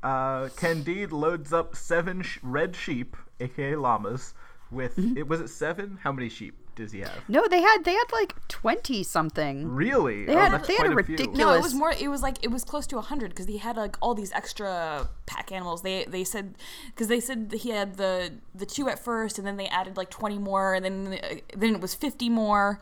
[0.06, 4.34] uh, Candide loads up seven sh- red sheep, aka llamas,
[4.70, 5.98] with it was it seven?
[6.02, 7.18] How many sheep does he have?
[7.28, 9.68] No, they had they had like twenty something.
[9.68, 10.26] Really?
[10.26, 11.14] They Oh, had- that's they had a quite few.
[11.14, 11.92] ridiculous- No, it was more.
[11.98, 15.08] It was like it was close to hundred because he had like all these extra
[15.26, 15.82] pack animals.
[15.82, 16.54] They they said
[16.88, 19.96] because they said that he had the the two at first, and then they added
[19.96, 22.80] like twenty more, and then uh, then it was fifty more.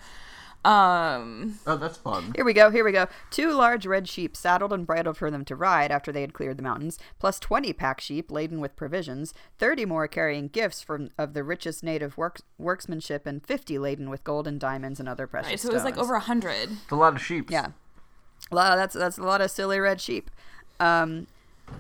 [0.65, 2.33] Um, Oh, that's fun.
[2.35, 3.07] Here we go, here we go.
[3.31, 6.57] Two large red sheep saddled and bridled for them to ride after they had cleared
[6.57, 11.35] the mountains, plus 20 pack sheep laden with provisions, 30 more carrying gifts from of
[11.35, 15.51] the richest native work, worksmanship, and 50 laden with gold and diamonds and other precious
[15.51, 16.71] right, so it was like over a hundred.
[16.73, 17.51] It's a lot of sheep.
[17.51, 17.69] Yeah,
[18.51, 18.73] a lot.
[18.73, 20.31] Of, that's that's a lot of silly red sheep.
[20.81, 21.27] Um,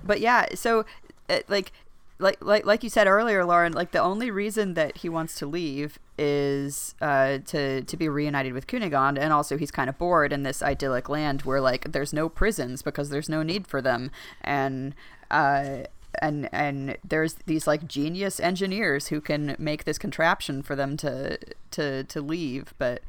[0.04, 0.84] but yeah, so
[1.28, 1.72] uh, like
[2.18, 3.72] like like like you said earlier, Lauren.
[3.72, 8.52] Like the only reason that he wants to leave is uh, to to be reunited
[8.52, 12.12] with Cunegonde, and also he's kind of bored in this idyllic land where like there's
[12.12, 14.10] no prisons because there's no need for them,
[14.42, 14.94] and
[15.30, 15.84] uh,
[16.20, 21.38] and and there's these like genius engineers who can make this contraption for them to
[21.72, 23.02] to to leave, but.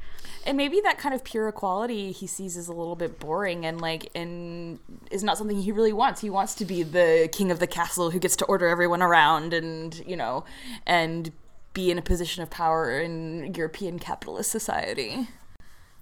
[0.44, 3.80] and maybe that kind of pure equality he sees is a little bit boring and
[3.80, 4.78] like and
[5.10, 8.10] is not something he really wants he wants to be the king of the castle
[8.10, 10.44] who gets to order everyone around and you know
[10.86, 11.32] and
[11.74, 15.28] be in a position of power in european capitalist society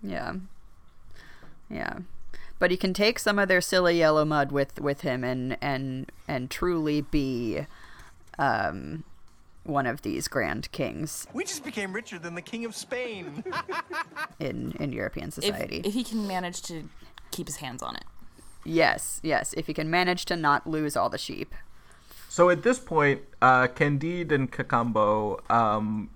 [0.03, 0.35] Yeah.
[1.71, 1.99] Yeah.
[2.59, 6.11] But he can take some of their silly yellow mud with with him and and
[6.29, 7.67] and truly be
[8.39, 9.05] um
[9.65, 13.43] one of these grand kings We just became richer than the king of Spain.
[14.39, 15.81] in in European society.
[15.85, 16.89] if he can manage to
[17.31, 18.05] keep his hands on it
[18.65, 21.55] yes, yes, if he can manage to not lose all the sheep.
[22.29, 26.14] So at this point, uh, Candide and Cacambo um, ha-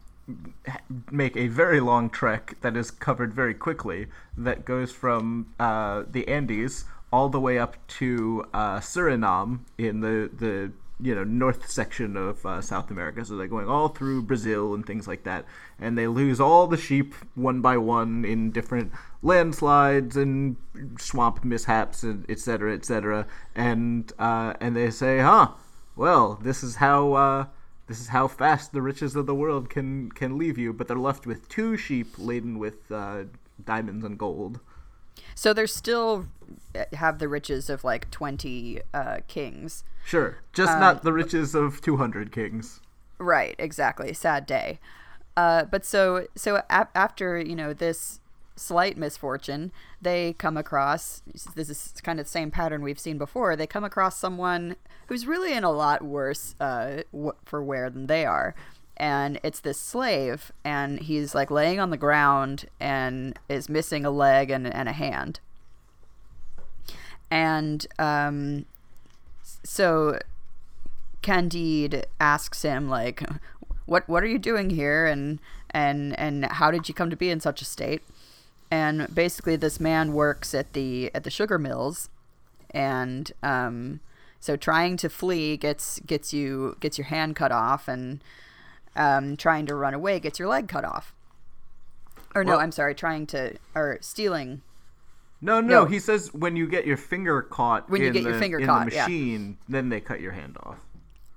[1.11, 4.07] make a very long trek that is covered very quickly.
[4.37, 10.31] That goes from uh, the Andes all the way up to uh, Suriname in the
[10.33, 13.25] the you know north section of uh, South America.
[13.25, 15.45] So they're going all through Brazil and things like that,
[15.79, 20.57] and they lose all the sheep one by one in different landslides and
[20.99, 22.41] swamp mishaps and etc.
[22.41, 23.27] cetera, et cetera.
[23.55, 25.53] And uh, and they say, huh
[25.99, 27.47] well, this is how uh,
[27.89, 30.73] this is how fast the riches of the world can can leave you.
[30.73, 33.25] But they're left with two sheep laden with uh,
[33.65, 34.61] diamonds and gold.
[35.35, 36.27] So they're still
[36.75, 39.85] uh, have the riches of like 20 uh, kings.
[40.05, 42.81] Sure, just not the riches of two hundred kings.
[43.19, 44.13] Right, exactly.
[44.13, 44.79] Sad day.
[45.37, 48.21] Uh, but so so a- after you know this
[48.59, 51.23] slight misfortune, they come across
[51.55, 53.57] this is kind of the same pattern we've seen before.
[53.57, 57.03] They come across someone who's really in a lot worse uh,
[57.45, 58.55] for wear than they are.
[58.97, 64.11] And it's this slave, and he's like laying on the ground and is missing a
[64.11, 65.39] leg and, and a hand.
[67.31, 68.67] And um,
[69.63, 70.19] so
[71.23, 73.23] Candide asks him like
[73.87, 75.41] what what are you doing here and
[75.71, 78.03] and and how did you come to be in such a state
[78.71, 82.09] and basically this man works at the at the sugar mills
[82.71, 84.01] and um
[84.41, 88.23] so trying to flee gets gets you gets your hand cut off and
[88.97, 91.15] um trying to run away gets your leg cut off
[92.35, 94.63] or no Well- i'm sorry trying to or stealing
[95.41, 95.87] No, no, No.
[95.87, 98.59] he says when you get your finger caught When you in get your the, finger
[98.59, 99.07] in caught, the yeah.
[99.07, 100.77] machine, then they cut your hand off.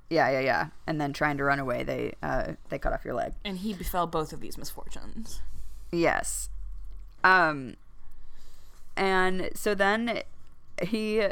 [0.10, 3.13] yeah yeah yeah and then trying to run away they uh they cut off your
[3.13, 5.41] leg and he befell both of these misfortunes
[5.94, 6.50] Yes.
[7.23, 7.75] Um
[8.97, 10.21] and so then
[10.81, 11.27] he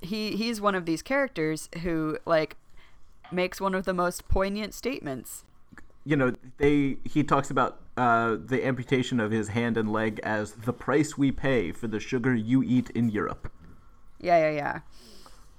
[0.00, 2.56] he he's one of these characters who like
[3.32, 5.44] makes one of the most poignant statements.
[6.04, 10.52] You know, they he talks about uh, the amputation of his hand and leg as
[10.52, 13.52] the price we pay for the sugar you eat in Europe.
[14.18, 14.80] Yeah, yeah, yeah.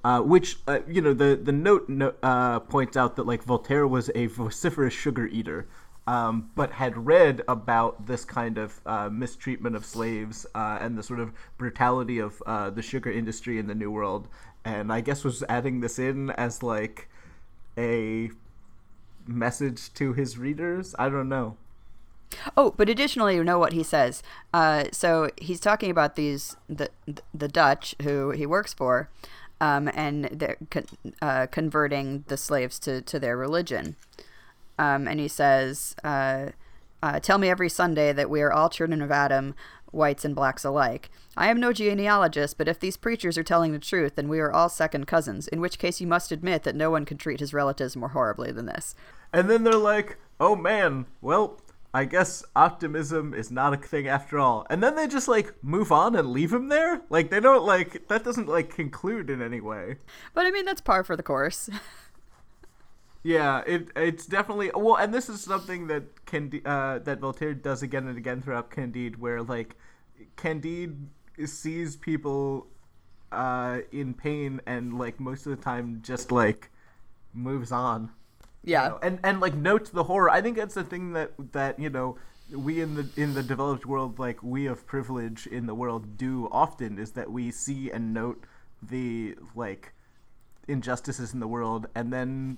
[0.04, 3.88] uh, which uh, you know the the note no, uh, points out that like Voltaire
[3.88, 5.68] was a vociferous sugar eater,
[6.08, 11.04] um, but had read about this kind of uh, mistreatment of slaves uh, and the
[11.04, 14.28] sort of brutality of uh, the sugar industry in the New World,
[14.66, 17.08] and I guess was adding this in as like
[17.78, 18.32] a
[19.28, 20.96] message to his readers.
[20.98, 21.58] I don't know.
[22.56, 24.24] Oh, but additionally, you know what he says.
[24.54, 26.90] Uh, so he's talking about these the
[27.34, 29.10] the Dutch who he works for,
[29.60, 30.86] um, and they're con-
[31.22, 33.96] uh, converting the slaves to to their religion.
[34.82, 36.48] Um, and he says, uh,
[37.04, 39.54] uh, "Tell me every Sunday that we are all children of Adam,
[39.92, 41.12] whites and blacks alike.
[41.38, 44.52] I am no genealogist, but if these preachers are telling the truth, then we are
[44.52, 45.48] all second cousins.
[45.48, 48.52] In which case, you must admit that no one can treat his relatives more horribly
[48.52, 48.96] than this."
[49.32, 51.62] And then they're like, "Oh man, well."
[51.94, 54.66] I guess optimism is not a thing after all.
[54.70, 57.02] And then they just like move on and leave him there?
[57.10, 59.98] Like they don't like that doesn't like conclude in any way.
[60.34, 61.70] But I mean, that's par for the course.
[63.24, 67.84] Yeah, it it's definitely well, and this is something that Candide, uh, that Voltaire does
[67.84, 69.76] again and again throughout Candide, where like
[70.38, 70.98] Candide
[71.46, 72.68] sees people
[73.32, 76.70] uh, in pain and like most of the time just like
[77.34, 78.12] moves on.
[78.64, 78.84] yeah.
[78.84, 80.30] You know, and and like notes the horror.
[80.30, 82.18] I think that's the thing that that you know
[82.52, 86.50] we in the in the developed world, like we of privilege in the world, do
[86.52, 88.44] often is that we see and note
[88.82, 89.94] the like
[90.68, 92.58] injustices in the world, and then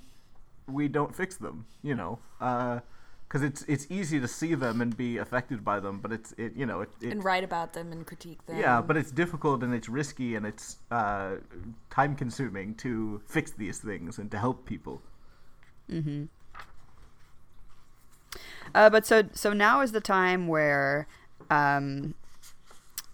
[0.68, 1.66] we don't fix them.
[1.82, 6.12] You know, because it's it's easy to see them and be affected by them, but
[6.12, 8.58] it's it you know it, it and write about them and critique them.
[8.58, 11.38] yeah, but it's difficult and it's risky and it's uh,
[11.90, 15.02] time consuming to fix these things and to help people.
[15.90, 16.26] Hmm.
[18.76, 21.08] Uh, but so so now is the time where
[21.50, 22.14] um,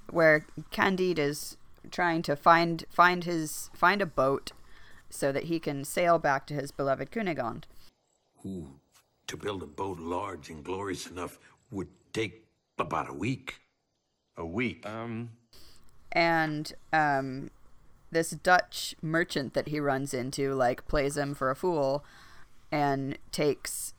[0.09, 1.57] where Candide is
[1.91, 4.51] trying to find find his find a boat
[5.09, 7.63] so that he can sail back to his beloved Cunegonde.
[8.45, 8.79] Ooh,
[9.27, 11.39] to build a boat large and glorious enough
[11.71, 12.45] would take
[12.77, 13.59] about a week.
[14.37, 14.85] A week.
[14.87, 15.31] Um.
[16.11, 17.51] and um,
[18.11, 22.03] this Dutch merchant that he runs into like plays him for a fool
[22.71, 23.93] and takes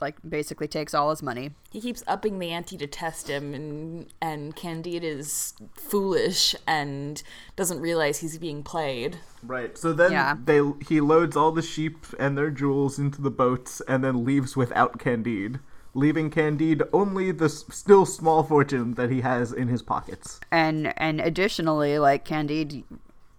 [0.00, 1.52] like basically takes all his money.
[1.70, 7.22] He keeps upping the ante to test him, and and Candide is foolish and
[7.56, 9.18] doesn't realize he's being played.
[9.42, 9.76] Right.
[9.78, 10.36] So then Yeah.
[10.44, 14.56] they he loads all the sheep and their jewels into the boats and then leaves
[14.56, 15.60] without Candide,
[15.94, 20.40] leaving Candide only the still small fortune that he has in his pockets.
[20.50, 22.84] and and additionally like candide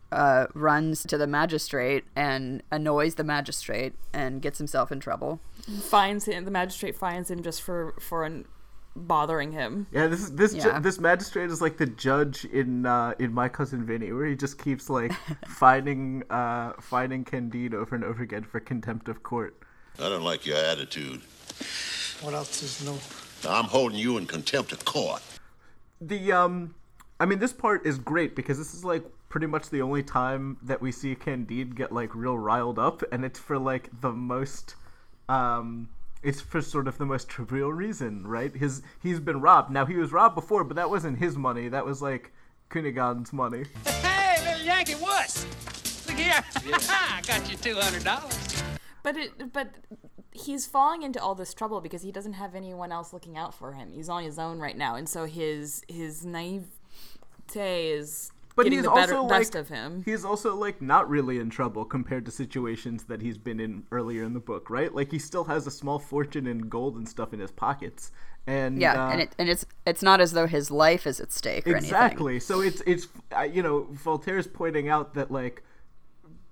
[0.10, 5.42] uh, runs to the magistrate and annoys the magistrate and gets himself in trouble
[5.82, 6.46] Finds him.
[6.46, 8.46] The magistrate finds him just for for an,
[8.96, 9.88] bothering him.
[9.92, 13.50] Yeah, this is this ju- this magistrate is like the judge in uh, in My
[13.50, 15.12] Cousin Vinny, where he just keeps like
[15.48, 19.58] finding uh, finding Candide over and over again for contempt of court.
[20.00, 21.22] I don't like your attitude.
[22.22, 22.98] What else is new?
[23.50, 25.22] I'm holding you in contempt of court.
[26.02, 26.76] the um
[27.20, 30.58] i mean this part is great because this is like pretty much the only time
[30.64, 34.76] that we see candide get like real riled up and it's for like the most
[35.30, 35.90] um
[36.24, 39.96] it's for sort of the most trivial reason right his he's been robbed now he
[39.96, 42.32] was robbed before but that wasn't his money that was like
[42.70, 45.46] Cunegonde's money Hey, little Yankee wuss!
[46.08, 46.44] Look here.
[46.90, 48.64] I got you $200.
[49.04, 49.70] But it but
[50.32, 53.74] he's falling into all this trouble because he doesn't have anyone else looking out for
[53.74, 53.92] him.
[53.92, 56.68] He's on his own right now, and so his his naivete
[57.56, 60.02] is but getting he's the better, also best like of him.
[60.06, 64.24] he's also like not really in trouble compared to situations that he's been in earlier
[64.24, 64.94] in the book right?
[64.94, 68.12] Like he still has a small fortune in gold and stuff in his pockets.
[68.48, 71.32] And yeah uh, and it and it's it's not as though his life is at
[71.32, 71.86] stake or anything.
[71.86, 72.40] Exactly.
[72.40, 75.64] So it's it's uh, you know voltaire's pointing out that like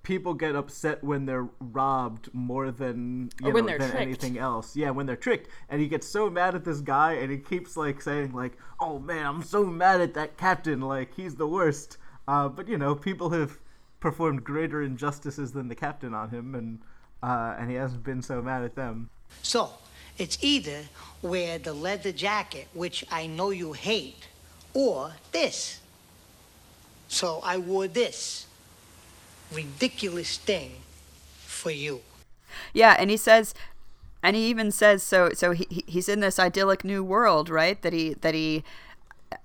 [0.06, 4.02] people get upset when they're robbed more than you when know they're than tricked.
[4.02, 4.76] anything else.
[4.76, 5.50] Yeah when they're tricked.
[5.68, 9.00] And he gets so mad at this guy and he keeps like saying like oh
[9.00, 10.80] man i'm so mad at that captain.
[10.80, 11.98] Like he's the worst.
[12.28, 13.58] Uh, but you know people have
[13.98, 16.78] performed greater injustices than the captain on him and
[17.20, 19.10] uh, and he hasn't been so mad at them.
[19.42, 19.72] So,
[20.18, 20.82] it's either
[21.22, 24.28] wear the leather jacket, which I know you hate,
[24.72, 25.80] or this.
[27.08, 28.45] So I wore this
[29.52, 30.72] ridiculous thing
[31.44, 32.00] for you.
[32.72, 33.54] yeah and he says
[34.22, 37.82] and he even says so so he, he- he's in this idyllic new world right
[37.82, 38.62] that he that he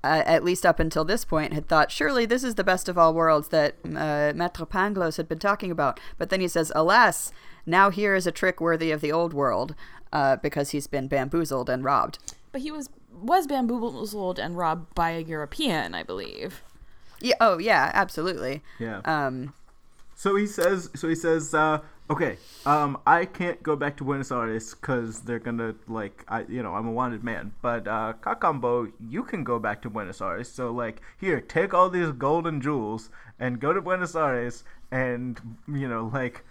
[0.03, 2.97] uh, at least up until this point had thought surely this is the best of
[2.97, 7.31] all worlds that uh, Maître Pangloss had been talking about but then he says alas
[7.65, 9.75] now here is a trick worthy of the old world
[10.13, 12.17] uh, because he's been bamboozled and robbed
[12.51, 16.61] But he was was bamboozled and robbed by a European, I believe.
[17.19, 19.53] yeah oh yeah absolutely yeah um
[20.21, 24.31] So he says, so he says, uh, okay, um, I can't go back to Buenos
[24.31, 27.53] Aires because they're gonna like, I, you know, I'm a wanted man.
[27.63, 30.47] But uh, Cacambo, you can go back to Buenos Aires.
[30.47, 33.09] So like, here, take all these golden jewels
[33.39, 36.43] and go to Buenos Aires and you know, like,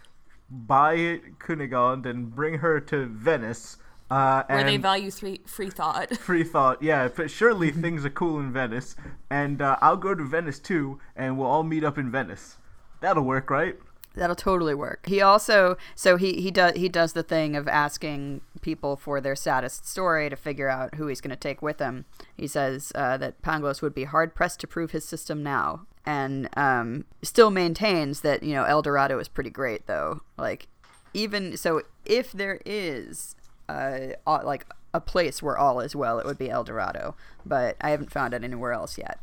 [0.50, 3.76] buy Cunegonde and bring her to Venice.
[4.10, 6.16] Uh, Where they value free, free thought.
[6.18, 6.82] free thought.
[6.82, 8.96] Yeah, but surely things are cool in Venice,
[9.30, 12.56] and uh, I'll go to Venice too, and we'll all meet up in Venice.
[13.00, 13.76] That'll work, right?
[14.14, 15.06] That'll totally work.
[15.06, 19.36] He also so he he does he does the thing of asking people for their
[19.36, 22.04] saddest story to figure out who he's going to take with him.
[22.36, 26.48] He says uh, that Pangloss would be hard pressed to prove his system now, and
[26.56, 30.22] um, still maintains that you know El Dorado is pretty great though.
[30.36, 30.66] Like
[31.14, 33.36] even so, if there is
[33.68, 37.14] uh, uh, like a place where all is well, it would be El Dorado,
[37.46, 39.20] but I haven't found it anywhere else yet.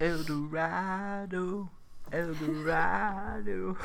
[0.00, 1.70] El Dorado,
[2.12, 3.76] El Dorado.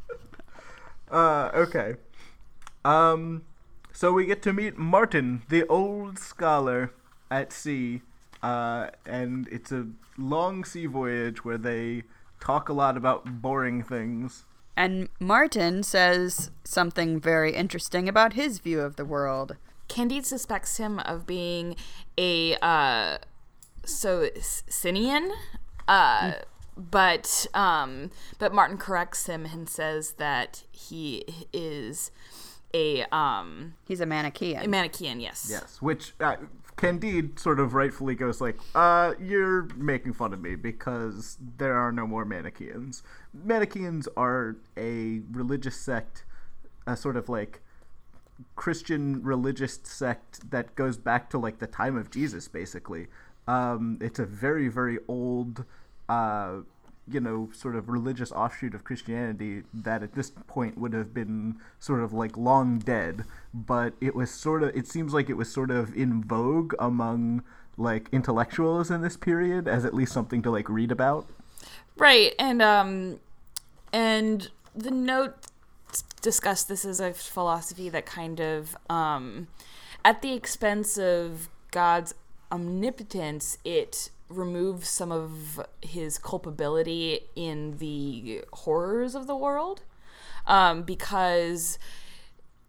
[1.10, 1.94] uh, okay.
[2.84, 3.42] Um,
[3.92, 6.92] so we get to meet Martin, the old scholar
[7.30, 8.02] at sea,
[8.42, 12.04] uh, and it's a long sea voyage where they
[12.40, 14.44] talk a lot about boring things.
[14.76, 19.56] And Martin says something very interesting about his view of the world.
[19.88, 21.76] Candide suspects him of being
[22.16, 23.18] a uh,
[23.84, 25.30] so Sinian,
[25.86, 26.32] uh,
[26.76, 32.10] but um, but Martin corrects him and says that he is
[32.74, 34.64] a um, He's a Manichaean.
[34.64, 35.20] a Manichaean.
[35.20, 35.48] Yes.
[35.50, 36.36] Yes, which uh,
[36.76, 41.92] Candide sort of rightfully goes like, uh, you're making fun of me because there are
[41.92, 43.02] no more Manichaeans.
[43.32, 46.24] Manichaeans are a religious sect,
[46.86, 47.60] a sort of like
[48.56, 53.06] Christian religious sect that goes back to like the time of Jesus, basically.
[53.46, 55.64] Um, it's a very, very old,
[56.08, 56.58] uh,
[57.08, 61.56] you know, sort of religious offshoot of Christianity that at this point would have been
[61.78, 65.52] sort of like long dead, but it was sort of, it seems like it was
[65.52, 67.42] sort of in vogue among
[67.76, 71.26] like intellectuals in this period as at least something to like read about.
[71.96, 73.20] Right, and um,
[73.92, 75.34] and the note
[76.20, 79.48] discussed this as a philosophy that kind of um,
[80.04, 82.14] at the expense of God's
[82.50, 89.82] omnipotence, it removes some of his culpability in the horrors of the world,
[90.46, 91.78] um, because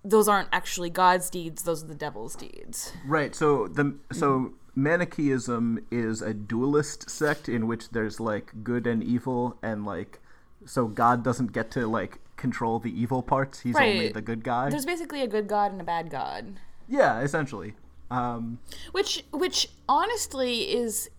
[0.04, 2.94] those aren't actually God's deeds; those are the devil's deeds.
[3.06, 3.36] Right.
[3.36, 9.58] So the so Manichaeism is a dualist sect in which there's like good and evil,
[9.62, 10.20] and like
[10.66, 13.62] so God doesn't get to like control the evil parts.
[13.62, 14.70] He's only the good guy.
[14.70, 16.60] There's basically a good God and a bad God.
[16.88, 17.76] Yeah, essentially.
[18.14, 18.60] Um,
[18.92, 21.10] which which honestly is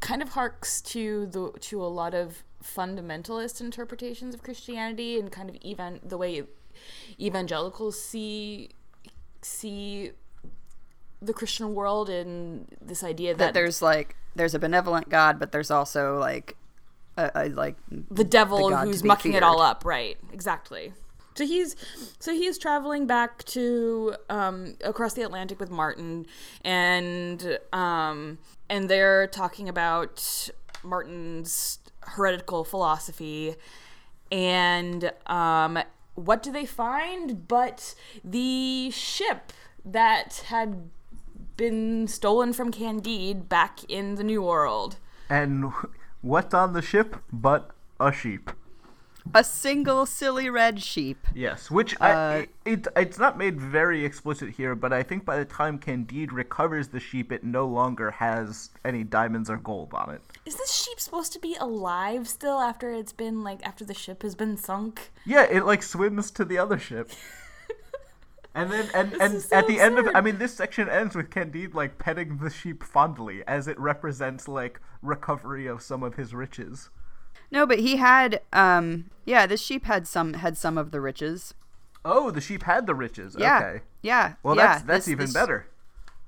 [0.00, 5.50] kind of harks to the to a lot of fundamentalist interpretations of Christianity and kind
[5.50, 6.44] of even the way
[7.20, 8.70] evangelicals see
[9.42, 10.12] see
[11.20, 15.52] the Christian world and this idea that that, there's like there's a benevolent God, but
[15.52, 16.56] there's also like
[17.18, 17.76] a, a like
[18.10, 19.84] the devil God to who's be mucking it all up.
[19.84, 20.16] Right.
[20.32, 20.94] Exactly
[21.34, 21.76] so he's
[22.18, 26.26] so he's traveling back to um, across the atlantic with martin
[26.62, 30.50] and um, and they're talking about
[30.82, 33.54] martin's heretical philosophy
[34.30, 35.78] and um,
[36.14, 39.52] what do they find but the ship
[39.84, 40.90] that had
[41.56, 44.96] been stolen from candide back in the new world
[45.28, 45.72] and
[46.20, 47.70] what's on the ship but
[48.02, 48.50] a sheep?
[49.34, 51.26] A single silly red sheep.
[51.34, 55.38] Yes, which Uh, I, it it's not made very explicit here, but I think by
[55.38, 60.10] the time Candide recovers the sheep, it no longer has any diamonds or gold on
[60.10, 60.20] it.
[60.44, 64.22] Is this sheep supposed to be alive still after it's been like after the ship
[64.22, 65.12] has been sunk?
[65.24, 67.10] Yeah, it like swims to the other ship.
[68.54, 70.08] And then and, and so at the end of.
[70.14, 74.46] I mean this section ends with Candide like petting the sheep fondly as it represents
[74.46, 76.90] like recovery of some of his riches.
[77.52, 81.54] No, but he had um yeah, this sheep had some had some of the riches.
[82.04, 83.36] Oh, the sheep had the riches.
[83.38, 83.58] Yeah.
[83.58, 83.80] Okay.
[84.02, 84.34] Yeah.
[84.42, 85.66] Well, yeah, that's that's this- even this- better.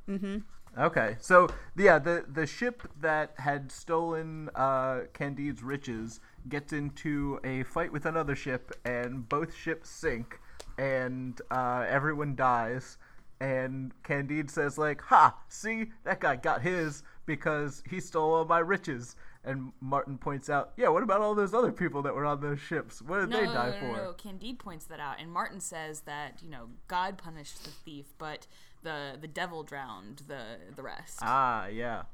[0.08, 0.42] Mhm.
[0.76, 6.18] Okay, so yeah, the the ship that had stolen uh, Candide's riches
[6.48, 10.40] gets into a fight with another ship, and both ships sink,
[10.76, 12.98] and uh, everyone dies.
[13.40, 15.36] And Candide says like, "Ha!
[15.48, 19.14] See, that guy got his because he stole all my riches."
[19.46, 22.60] And Martin points out, "Yeah, what about all those other people that were on those
[22.60, 23.02] ships?
[23.02, 24.12] What did No, they no, die no, for?" no, no.
[24.14, 28.46] Candide points that out, and Martin says that you know God punished the thief, but
[28.82, 31.18] the the devil drowned the the rest.
[31.22, 32.04] Ah, yeah.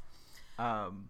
[0.59, 1.09] Um,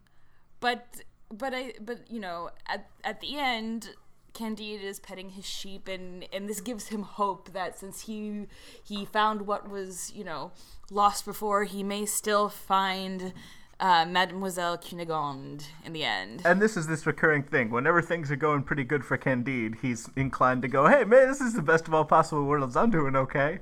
[0.60, 3.94] But but I but you know at at the end.
[4.32, 8.46] Candide is petting his sheep, and, and this gives him hope that since he
[8.84, 10.52] he found what was you know
[10.88, 13.32] lost before, he may still find
[13.80, 16.42] uh, Mademoiselle Cunegonde in the end.
[16.44, 17.70] And this is this recurring thing.
[17.70, 21.40] Whenever things are going pretty good for Candide, he's inclined to go, "Hey, man, this
[21.40, 22.76] is the best of all possible worlds.
[22.76, 23.60] I'm doing okay."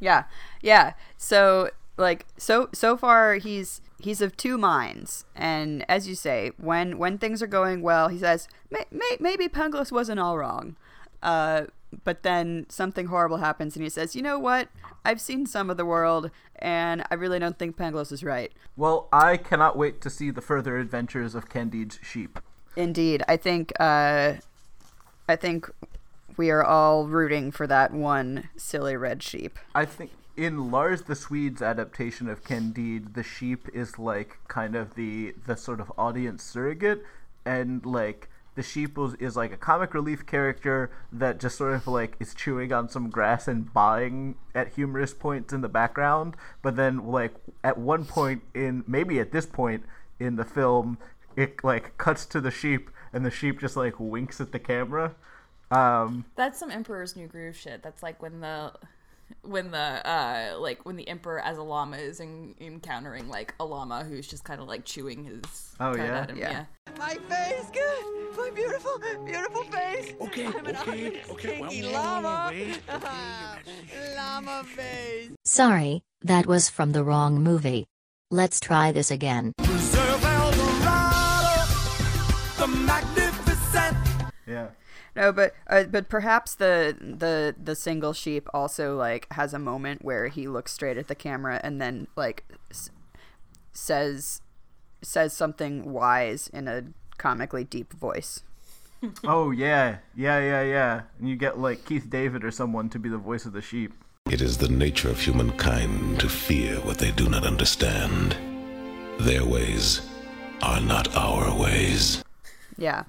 [0.00, 0.24] Yeah,
[0.62, 0.94] yeah.
[1.16, 6.98] So like so so far he's he's of two minds, and as you say, when
[6.98, 10.76] when things are going well, he says may, may, maybe Pangloss wasn't all wrong.
[11.22, 11.64] Uh,
[12.02, 14.68] but then something horrible happens, and he says, "You know what?
[15.04, 19.08] I've seen some of the world, and I really don't think Pangloss is right." Well,
[19.12, 22.38] I cannot wait to see the further adventures of Candide's sheep.
[22.76, 24.34] Indeed, I think uh,
[25.28, 25.70] I think
[26.36, 29.58] we are all rooting for that one silly red sheep.
[29.74, 34.94] I think in Lars the Swede's adaptation of Candide, the sheep is like kind of
[34.94, 37.04] the the sort of audience surrogate,
[37.44, 41.86] and like the sheep was, is like a comic relief character that just sort of
[41.86, 46.36] like is chewing on some grass and buying at humorous points in the background.
[46.62, 49.84] But then like at one point in maybe at this point
[50.20, 50.98] in the film,
[51.36, 55.14] it like cuts to the sheep and the sheep just like winks at the camera.
[55.70, 57.82] Um, That's some Emperor's New Groove shit.
[57.82, 58.72] That's like when the
[59.42, 63.64] when the uh like when the emperor as a llama is in, encountering like a
[63.64, 66.26] llama who's just kind of like chewing his Oh, cud yeah?
[66.26, 66.36] him.
[66.38, 66.50] Yeah.
[66.50, 66.64] yeah.
[66.98, 68.36] My face, good.
[68.36, 70.14] My beautiful, beautiful face.
[70.20, 72.50] Okay, I'm an okay, okay, well, llama.
[72.50, 72.80] wait,
[74.16, 75.30] llama face.
[75.44, 77.86] Sorry, that was from the wrong movie.
[78.30, 79.52] Let's try this again.
[85.16, 90.04] No, but uh, but perhaps the the the single sheep also like has a moment
[90.04, 92.90] where he looks straight at the camera and then like s-
[93.72, 94.40] says
[95.02, 96.84] says something wise in a
[97.18, 98.42] comically deep voice.
[99.22, 101.02] Oh yeah, yeah, yeah, yeah.
[101.18, 103.92] And you get like Keith David or someone to be the voice of the sheep.
[104.30, 108.34] It is the nature of humankind to fear what they do not understand.
[109.20, 110.00] Their ways
[110.62, 112.24] are not our ways.
[112.78, 113.04] Yeah.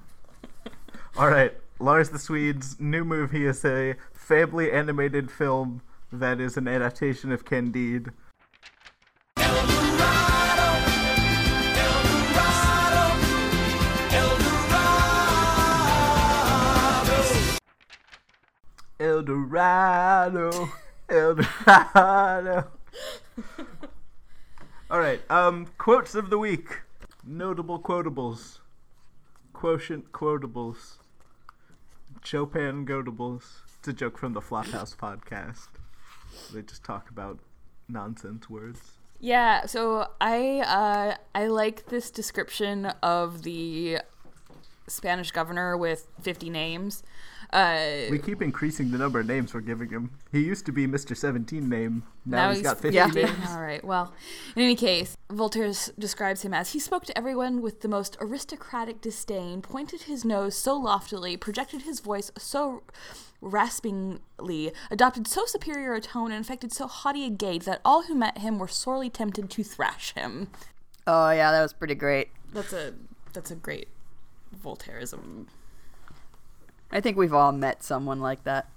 [1.16, 6.66] All right, Lars the Swede's new movie is a family animated film that is an
[6.66, 8.12] adaptation of Candide.
[18.98, 20.70] El Dorado,
[21.10, 22.68] El Dorado.
[24.90, 26.80] All right, um, quotes of the week,
[27.22, 28.60] notable quotables,
[29.52, 30.96] quotient quotables,
[32.26, 33.44] Chopin quotables.
[33.78, 35.68] It's a joke from the Flophouse podcast.
[36.52, 37.38] They just talk about
[37.88, 38.98] nonsense words.
[39.20, 43.98] Yeah, so I uh, I like this description of the
[44.88, 47.02] Spanish governor with 50 names.
[47.52, 50.10] Uh, We keep increasing the number of names we're giving him.
[50.32, 51.16] He used to be Mr.
[51.16, 52.02] 17 name.
[52.24, 53.30] Now, he's got 50 names.
[53.48, 53.84] All right.
[53.84, 54.12] Well,
[54.56, 59.00] in any case, Voltaire describes him as he spoke to everyone with the most aristocratic
[59.00, 62.82] disdain, pointed his nose so loftily, projected his voice so
[63.40, 68.14] raspingly, adopted so superior a tone, and affected so haughty a gait that all who
[68.14, 70.48] met him were sorely tempted to thrash him.
[71.06, 72.30] Oh yeah, that was pretty great.
[72.52, 72.94] That's a
[73.32, 73.88] that's a great
[74.62, 75.46] Voltaireism.
[76.90, 78.68] I think we've all met someone like that.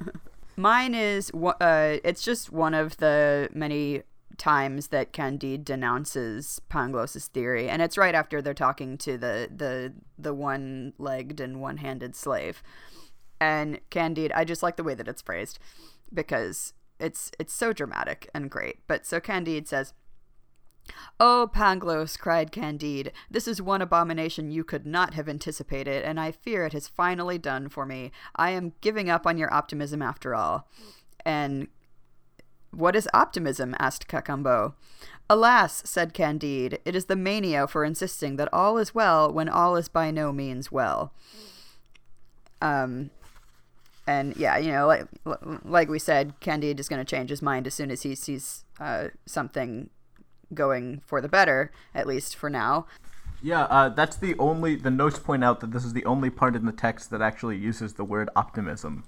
[0.56, 4.02] Mine is uh, it's just one of the many
[4.36, 9.92] times that Candide denounces Pangloss's theory, and it's right after they're talking to the the
[10.18, 12.62] the one-legged and one-handed slave.
[13.40, 15.58] And Candide, I just like the way that it's phrased
[16.12, 18.86] because it's it's so dramatic and great.
[18.86, 19.94] But so Candide says,
[21.20, 26.32] Oh, Pangloss, cried Candide, this is one abomination you could not have anticipated, and I
[26.32, 28.10] fear it has finally done for me.
[28.34, 30.68] I am giving up on your optimism after all.
[31.24, 31.68] And
[32.72, 33.76] what is optimism?
[33.78, 34.74] asked Cacambo.
[35.30, 39.76] Alas, said Candide, it is the mania for insisting that all is well when all
[39.76, 41.12] is by no means well.
[42.60, 43.10] Um,
[44.06, 45.06] and yeah, you know, like
[45.64, 48.64] like we said, Candide is going to change his mind as soon as he sees
[48.80, 49.90] uh, something
[50.54, 52.86] going for the better, at least for now.
[53.42, 54.76] Yeah, uh, that's the only.
[54.76, 57.56] The notes point out that this is the only part in the text that actually
[57.56, 59.04] uses the word optimism.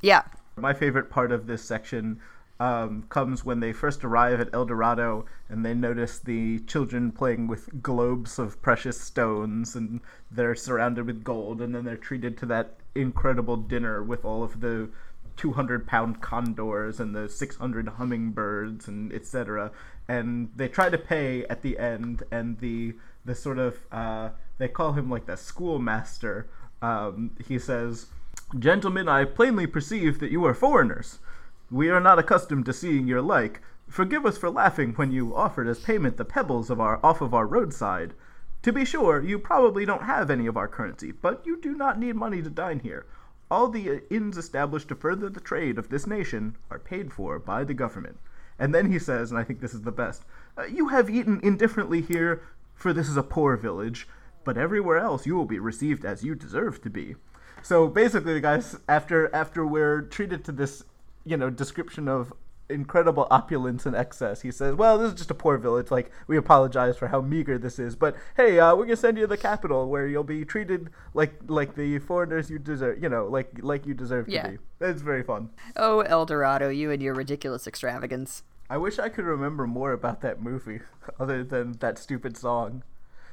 [0.00, 0.22] Yeah.
[0.56, 2.20] My favorite part of this section
[2.60, 7.46] um, comes when they first arrive at El Dorado and they notice the children playing
[7.46, 10.00] with globes of precious stones and
[10.30, 14.60] they're surrounded with gold and then they're treated to that incredible dinner with all of
[14.60, 14.88] the
[15.36, 19.70] 200 pound condors and the 600 hummingbirds and etc
[20.08, 22.94] and they try to pay at the end and the
[23.24, 26.48] the sort of uh, they call him like the schoolmaster.
[26.80, 28.06] Um, he says
[28.58, 31.18] gentlemen i plainly perceive that you are foreigners.
[31.70, 33.60] We are not accustomed to seeing your like.
[33.88, 37.34] Forgive us for laughing when you offered as payment the pebbles of our off of
[37.34, 38.14] our roadside.
[38.62, 41.98] To be sure you probably don't have any of our currency but you do not
[41.98, 43.04] need money to dine here.
[43.50, 47.64] All the inns established to further the trade of this nation are paid for by
[47.64, 48.18] the government.
[48.58, 50.24] And then he says, and I think this is the best
[50.56, 52.42] uh, You have eaten indifferently here,
[52.74, 54.08] for this is a poor village,
[54.44, 57.16] but everywhere else you will be received as you deserve to be.
[57.62, 60.84] So basically, guys, after after we're treated to this,
[61.24, 62.32] you know, description of
[62.70, 65.90] incredible opulence and excess, he says, "Well, this is just a poor village.
[65.90, 69.24] Like we apologize for how meager this is, but hey, uh, we're gonna send you
[69.24, 73.02] to the capital where you'll be treated like like the foreigners you deserve.
[73.02, 74.58] You know, like like you deserve to be.
[74.80, 75.50] It's very fun.
[75.76, 78.42] Oh, El Dorado, you and your ridiculous extravagance.
[78.70, 80.80] I wish I could remember more about that movie
[81.20, 82.82] other than that stupid song.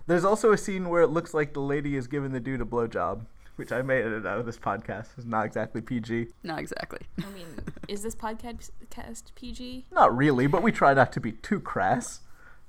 [0.07, 2.65] There's also a scene where it looks like the lady is giving the dude a
[2.65, 3.25] blowjob,
[3.55, 5.07] which I may edit out of this podcast.
[5.17, 6.27] It's not exactly PG.
[6.43, 6.99] Not exactly.
[7.23, 7.47] I mean,
[7.87, 9.85] is this podcast cast PG?
[9.91, 12.21] Not really, but we try not to be too crass.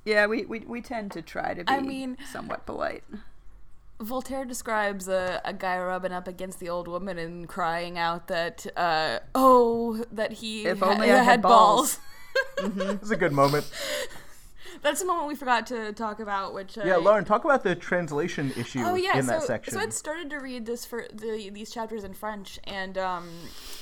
[0.05, 3.05] Yeah, we, we, we tend to try to be I mean- somewhat polite.
[3.99, 8.67] Voltaire describes a, a guy rubbing up against the old woman and crying out that,
[8.77, 11.99] uh, oh, that he If ha- only I had balls.
[12.59, 13.71] It's a good moment.
[14.83, 17.75] That's the moment we forgot to talk about, which uh, Yeah, Lauren, talk about the
[17.75, 19.75] translation issue Oh yeah, in so, that section.
[19.75, 23.29] so I'd started to read this for the, these chapters in French, and um,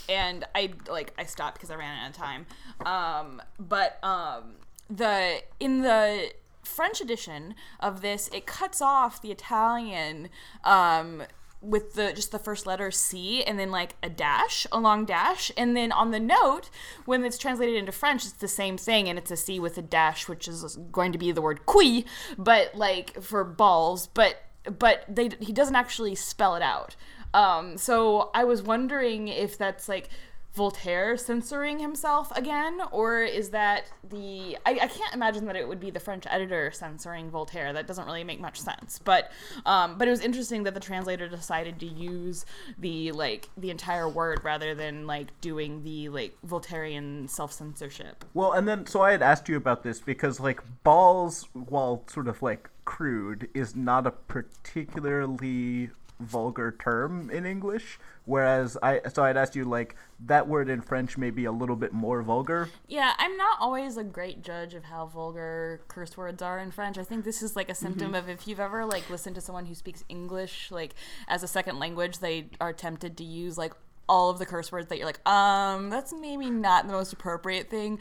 [0.08, 2.46] and I like I stopped because I ran out of time.
[2.84, 4.56] Um, but um,
[4.88, 6.32] the in the
[6.62, 10.28] French edition of this, it cuts off the Italian
[10.64, 11.22] um
[11.64, 15.50] with the just the first letter C and then like a dash, a long dash,
[15.56, 16.70] and then on the note
[17.04, 19.82] when it's translated into French, it's the same thing and it's a C with a
[19.82, 22.04] dash, which is going to be the word qui,
[22.38, 24.42] but like for balls, but
[24.78, 26.96] but they he doesn't actually spell it out.
[27.32, 30.08] Um, so I was wondering if that's like
[30.54, 35.80] Voltaire censoring himself again, or is that the I, I can't imagine that it would
[35.80, 37.72] be the French editor censoring Voltaire.
[37.72, 39.00] That doesn't really make much sense.
[39.02, 39.32] But
[39.66, 42.46] um, but it was interesting that the translator decided to use
[42.78, 48.24] the like the entire word rather than like doing the like Voltairean self censorship.
[48.32, 52.28] Well, and then so I had asked you about this because like balls, while sort
[52.28, 55.90] of like crude, is not a particularly
[56.20, 57.98] vulgar term in English.
[58.26, 59.96] Whereas I so I'd ask you like
[60.26, 62.70] that word in French may be a little bit more vulgar.
[62.88, 66.96] Yeah, I'm not always a great judge of how vulgar curse words are in French.
[66.96, 68.18] I think this is like a symptom Mhm.
[68.18, 70.94] of if you've ever like listened to someone who speaks English like
[71.28, 73.74] as a second language, they are tempted to use like
[74.08, 77.68] all of the curse words that you're like, um, that's maybe not the most appropriate
[77.70, 77.98] thing.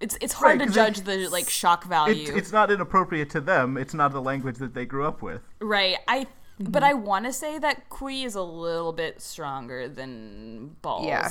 [0.00, 2.22] It's it's hard Right, to judge it- the like shock value.
[2.22, 3.76] It's, it's not inappropriate to them.
[3.76, 5.42] It's not the language that they grew up with.
[5.60, 5.98] Right.
[6.08, 6.26] I
[6.60, 11.06] but I want to say that Kui is a little bit stronger than balls.
[11.06, 11.30] Yeah.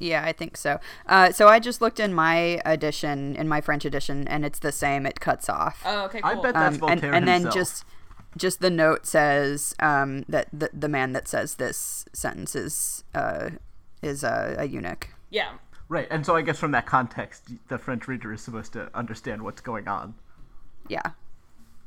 [0.00, 0.78] Yeah, I think so.
[1.06, 4.70] Uh, so I just looked in my edition, in my French edition, and it's the
[4.70, 5.04] same.
[5.06, 5.82] It cuts off.
[5.84, 6.42] Oh, okay, I cool.
[6.42, 7.54] bet that's Um, Voltaire and, and then himself.
[7.54, 7.84] just
[8.36, 13.50] just the note says um, that the, the man that says this sentence is uh,
[14.00, 15.08] is a, a eunuch.
[15.30, 15.54] Yeah.
[15.88, 19.42] Right, and so I guess from that context, the French reader is supposed to understand
[19.42, 20.14] what's going on.
[20.86, 21.10] Yeah.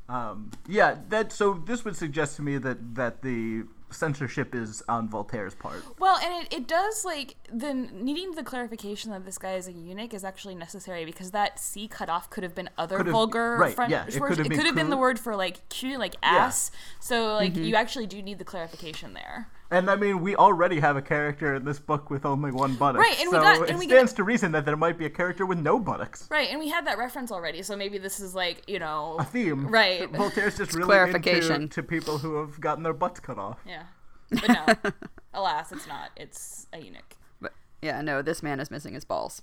[0.09, 5.09] Um, yeah, that so this would suggest to me that that the censorship is on
[5.09, 5.83] Voltaire's part.
[5.99, 9.71] Well, and it, it does like the needing the clarification that this guy is a
[9.73, 13.57] eunuch is actually necessary because that C cut off could have been other Could've- vulgar
[13.57, 14.29] right, French yeah, it words.
[14.29, 16.29] could have It been could have been the word for like cul, like Yeah.
[16.45, 16.71] ass.
[16.99, 17.65] So like Mhm.
[17.65, 19.49] you actually do need the clarification there.
[19.71, 23.01] And I mean, we already have a character in this book with only one buttock.
[23.01, 25.05] Right, and we so got- it and we stands to reason that there might be
[25.05, 26.27] a character with no buttocks.
[26.29, 29.23] Right, and we had that reference already, so maybe this is like you know A
[29.23, 29.67] theme.
[29.67, 30.09] Right.
[30.11, 31.63] Voltaire's just It's really clarification.
[31.63, 33.59] into to people who have gotten their butts cut off.
[33.65, 33.83] Yeah,
[34.29, 34.49] but
[34.85, 34.91] no,
[35.33, 36.09] alas, it's not.
[36.17, 37.15] It's a eunuch.
[37.39, 39.41] But yeah, no, this man is missing his balls.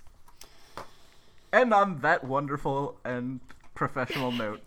[1.51, 3.39] And on that wonderful and
[3.73, 4.61] professional note,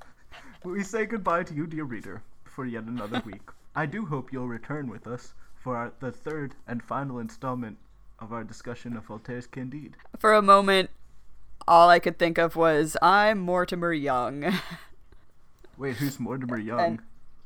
[0.64, 3.42] we say goodbye to you, dear reader, for yet another week.
[3.76, 7.76] I do hope you'll return with us for our, the third and final installment
[8.20, 9.96] of our discussion of Voltaire's Candide.
[10.18, 10.90] For a moment,
[11.66, 14.54] all I could think of was I'm Mortimer Young.
[15.76, 16.80] Wait, who's Mortimer Young?
[16.80, 17.02] And-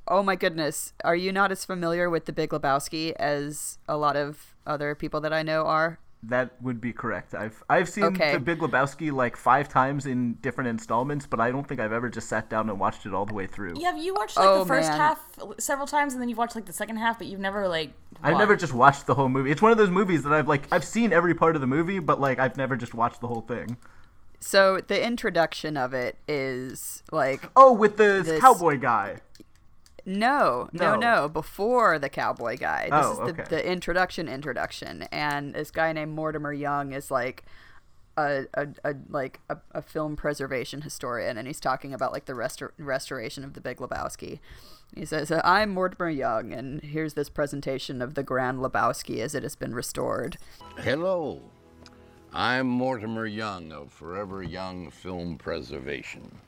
[0.06, 4.16] oh my goodness, are you not as familiar with The Big Lebowski as a lot
[4.16, 5.98] of other people that I know are?
[6.24, 7.32] That would be correct.
[7.34, 8.32] I've I've seen Okay.
[8.32, 12.08] The Big Lebowski like five times in different installments, but I don't think I've ever
[12.08, 13.74] just sat down and watched it all the way through.
[13.76, 14.98] Yeah, have you watched like Oh, the first man.
[14.98, 15.20] half
[15.60, 17.92] several times, and then you've watched like the second half, but you've never like.
[18.20, 19.52] I've never just watched the whole movie.
[19.52, 22.00] It's one of those movies that I've like I've seen every part of the movie,
[22.00, 23.76] but like I've never just watched the whole thing.
[24.40, 29.18] So the introduction of it is like Oh, with the This- cowboy guy.
[30.08, 30.96] No, no, No.
[30.96, 31.28] no.
[31.28, 32.84] Before the cowboy guy.
[32.84, 33.44] This Oh, is the, okay.
[33.48, 35.02] the introduction introduction.
[35.12, 37.44] And this guy named Mortimer Young is like
[38.16, 42.32] a, a, a like a, a film preservation historian and he's talking about like the
[42.32, 44.40] restor- restoration of the Big Lebowski.
[44.96, 49.42] He says, I'm Mortimer Young, and here's this presentation of the Grand Lebowski as it
[49.42, 50.38] has been restored.
[50.78, 51.42] Hello.
[52.32, 56.38] I'm Mortimer Young of Forever Young Film Preservation.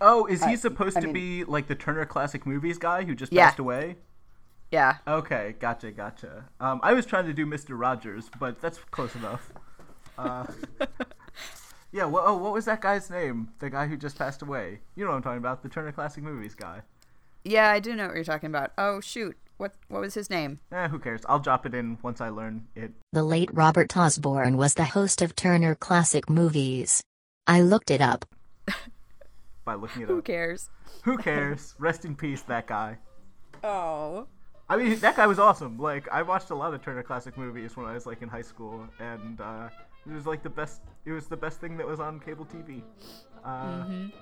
[0.00, 3.04] Oh, is he I- supposed I to mean- be like the Turner Classic Movies guy
[3.04, 3.46] who just Yeah.
[3.46, 3.96] passed away?
[4.72, 4.96] Yeah.
[5.06, 6.46] Okay, gotcha, gotcha.
[6.58, 7.78] Um, I was trying to do Mr.
[7.78, 9.52] Rogers, but that's close enough.
[10.18, 10.46] Uh,
[11.92, 12.04] yeah.
[12.04, 13.48] Well, oh, what was that guy's name?
[13.60, 14.80] The guy who just passed away.
[14.96, 15.62] You know what I'm talking about?
[15.62, 16.82] The Turner Classic Movies guy.
[17.44, 18.72] Yeah, I do know what you're talking about.
[18.76, 19.36] Oh, shoot.
[19.58, 20.58] What what was his name?
[20.72, 21.22] Eh, who cares?
[21.28, 22.92] I'll drop it in once I learn it.
[23.12, 27.02] The late Robert Osborne was the host of Turner Classic Movies.
[27.46, 28.26] I looked it up.
[29.66, 30.24] By looking it Who up.
[30.24, 30.70] cares?
[31.02, 31.74] Who cares?
[31.78, 32.96] Rest in peace, that guy.
[33.64, 34.28] Oh.
[34.68, 35.76] I mean, that guy was awesome.
[35.76, 38.42] Like, I watched a lot of Turner Classic Movies when I was like in high
[38.42, 39.68] school, and uh,
[40.08, 40.82] it was like the best.
[41.04, 42.80] It was the best thing that was on cable TV.
[43.44, 44.12] Uh, Mhm.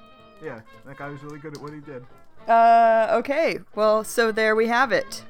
[0.43, 2.05] Yeah, that guy was really good at what he did.
[2.49, 3.59] Uh, okay.
[3.75, 5.25] Well, so there we have it.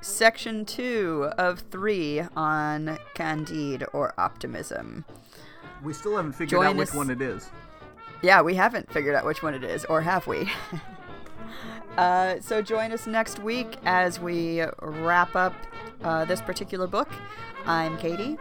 [0.00, 5.04] Section two of three on Candide or Optimism.
[5.84, 7.50] We still haven't figured Join out which us- one it is.
[8.22, 10.48] Yeah, we haven't figured out which one it is, or have we?
[11.96, 15.54] uh, so join us next week as we wrap up
[16.04, 17.08] uh, this particular book.
[17.66, 18.38] I'm Katie.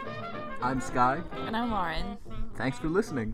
[0.61, 1.21] I'm Sky.
[1.47, 2.17] And I'm Lauren.
[2.55, 3.33] Thanks for listening.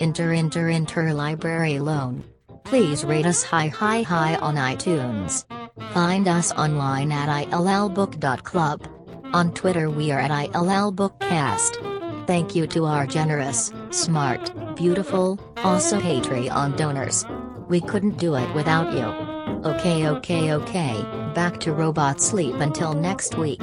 [0.00, 2.24] Inter Inter Interlibrary Loan.
[2.64, 5.44] Please rate us high high high on iTunes.
[5.92, 8.88] Find us online at illbook.club.
[9.34, 12.26] On Twitter we are at illbookcast.
[12.28, 17.26] Thank you to our generous, smart, beautiful, also Patreon donors.
[17.68, 19.06] We couldn't do it without you.
[19.68, 21.02] Okay okay okay,
[21.34, 23.60] back to robot sleep until next week.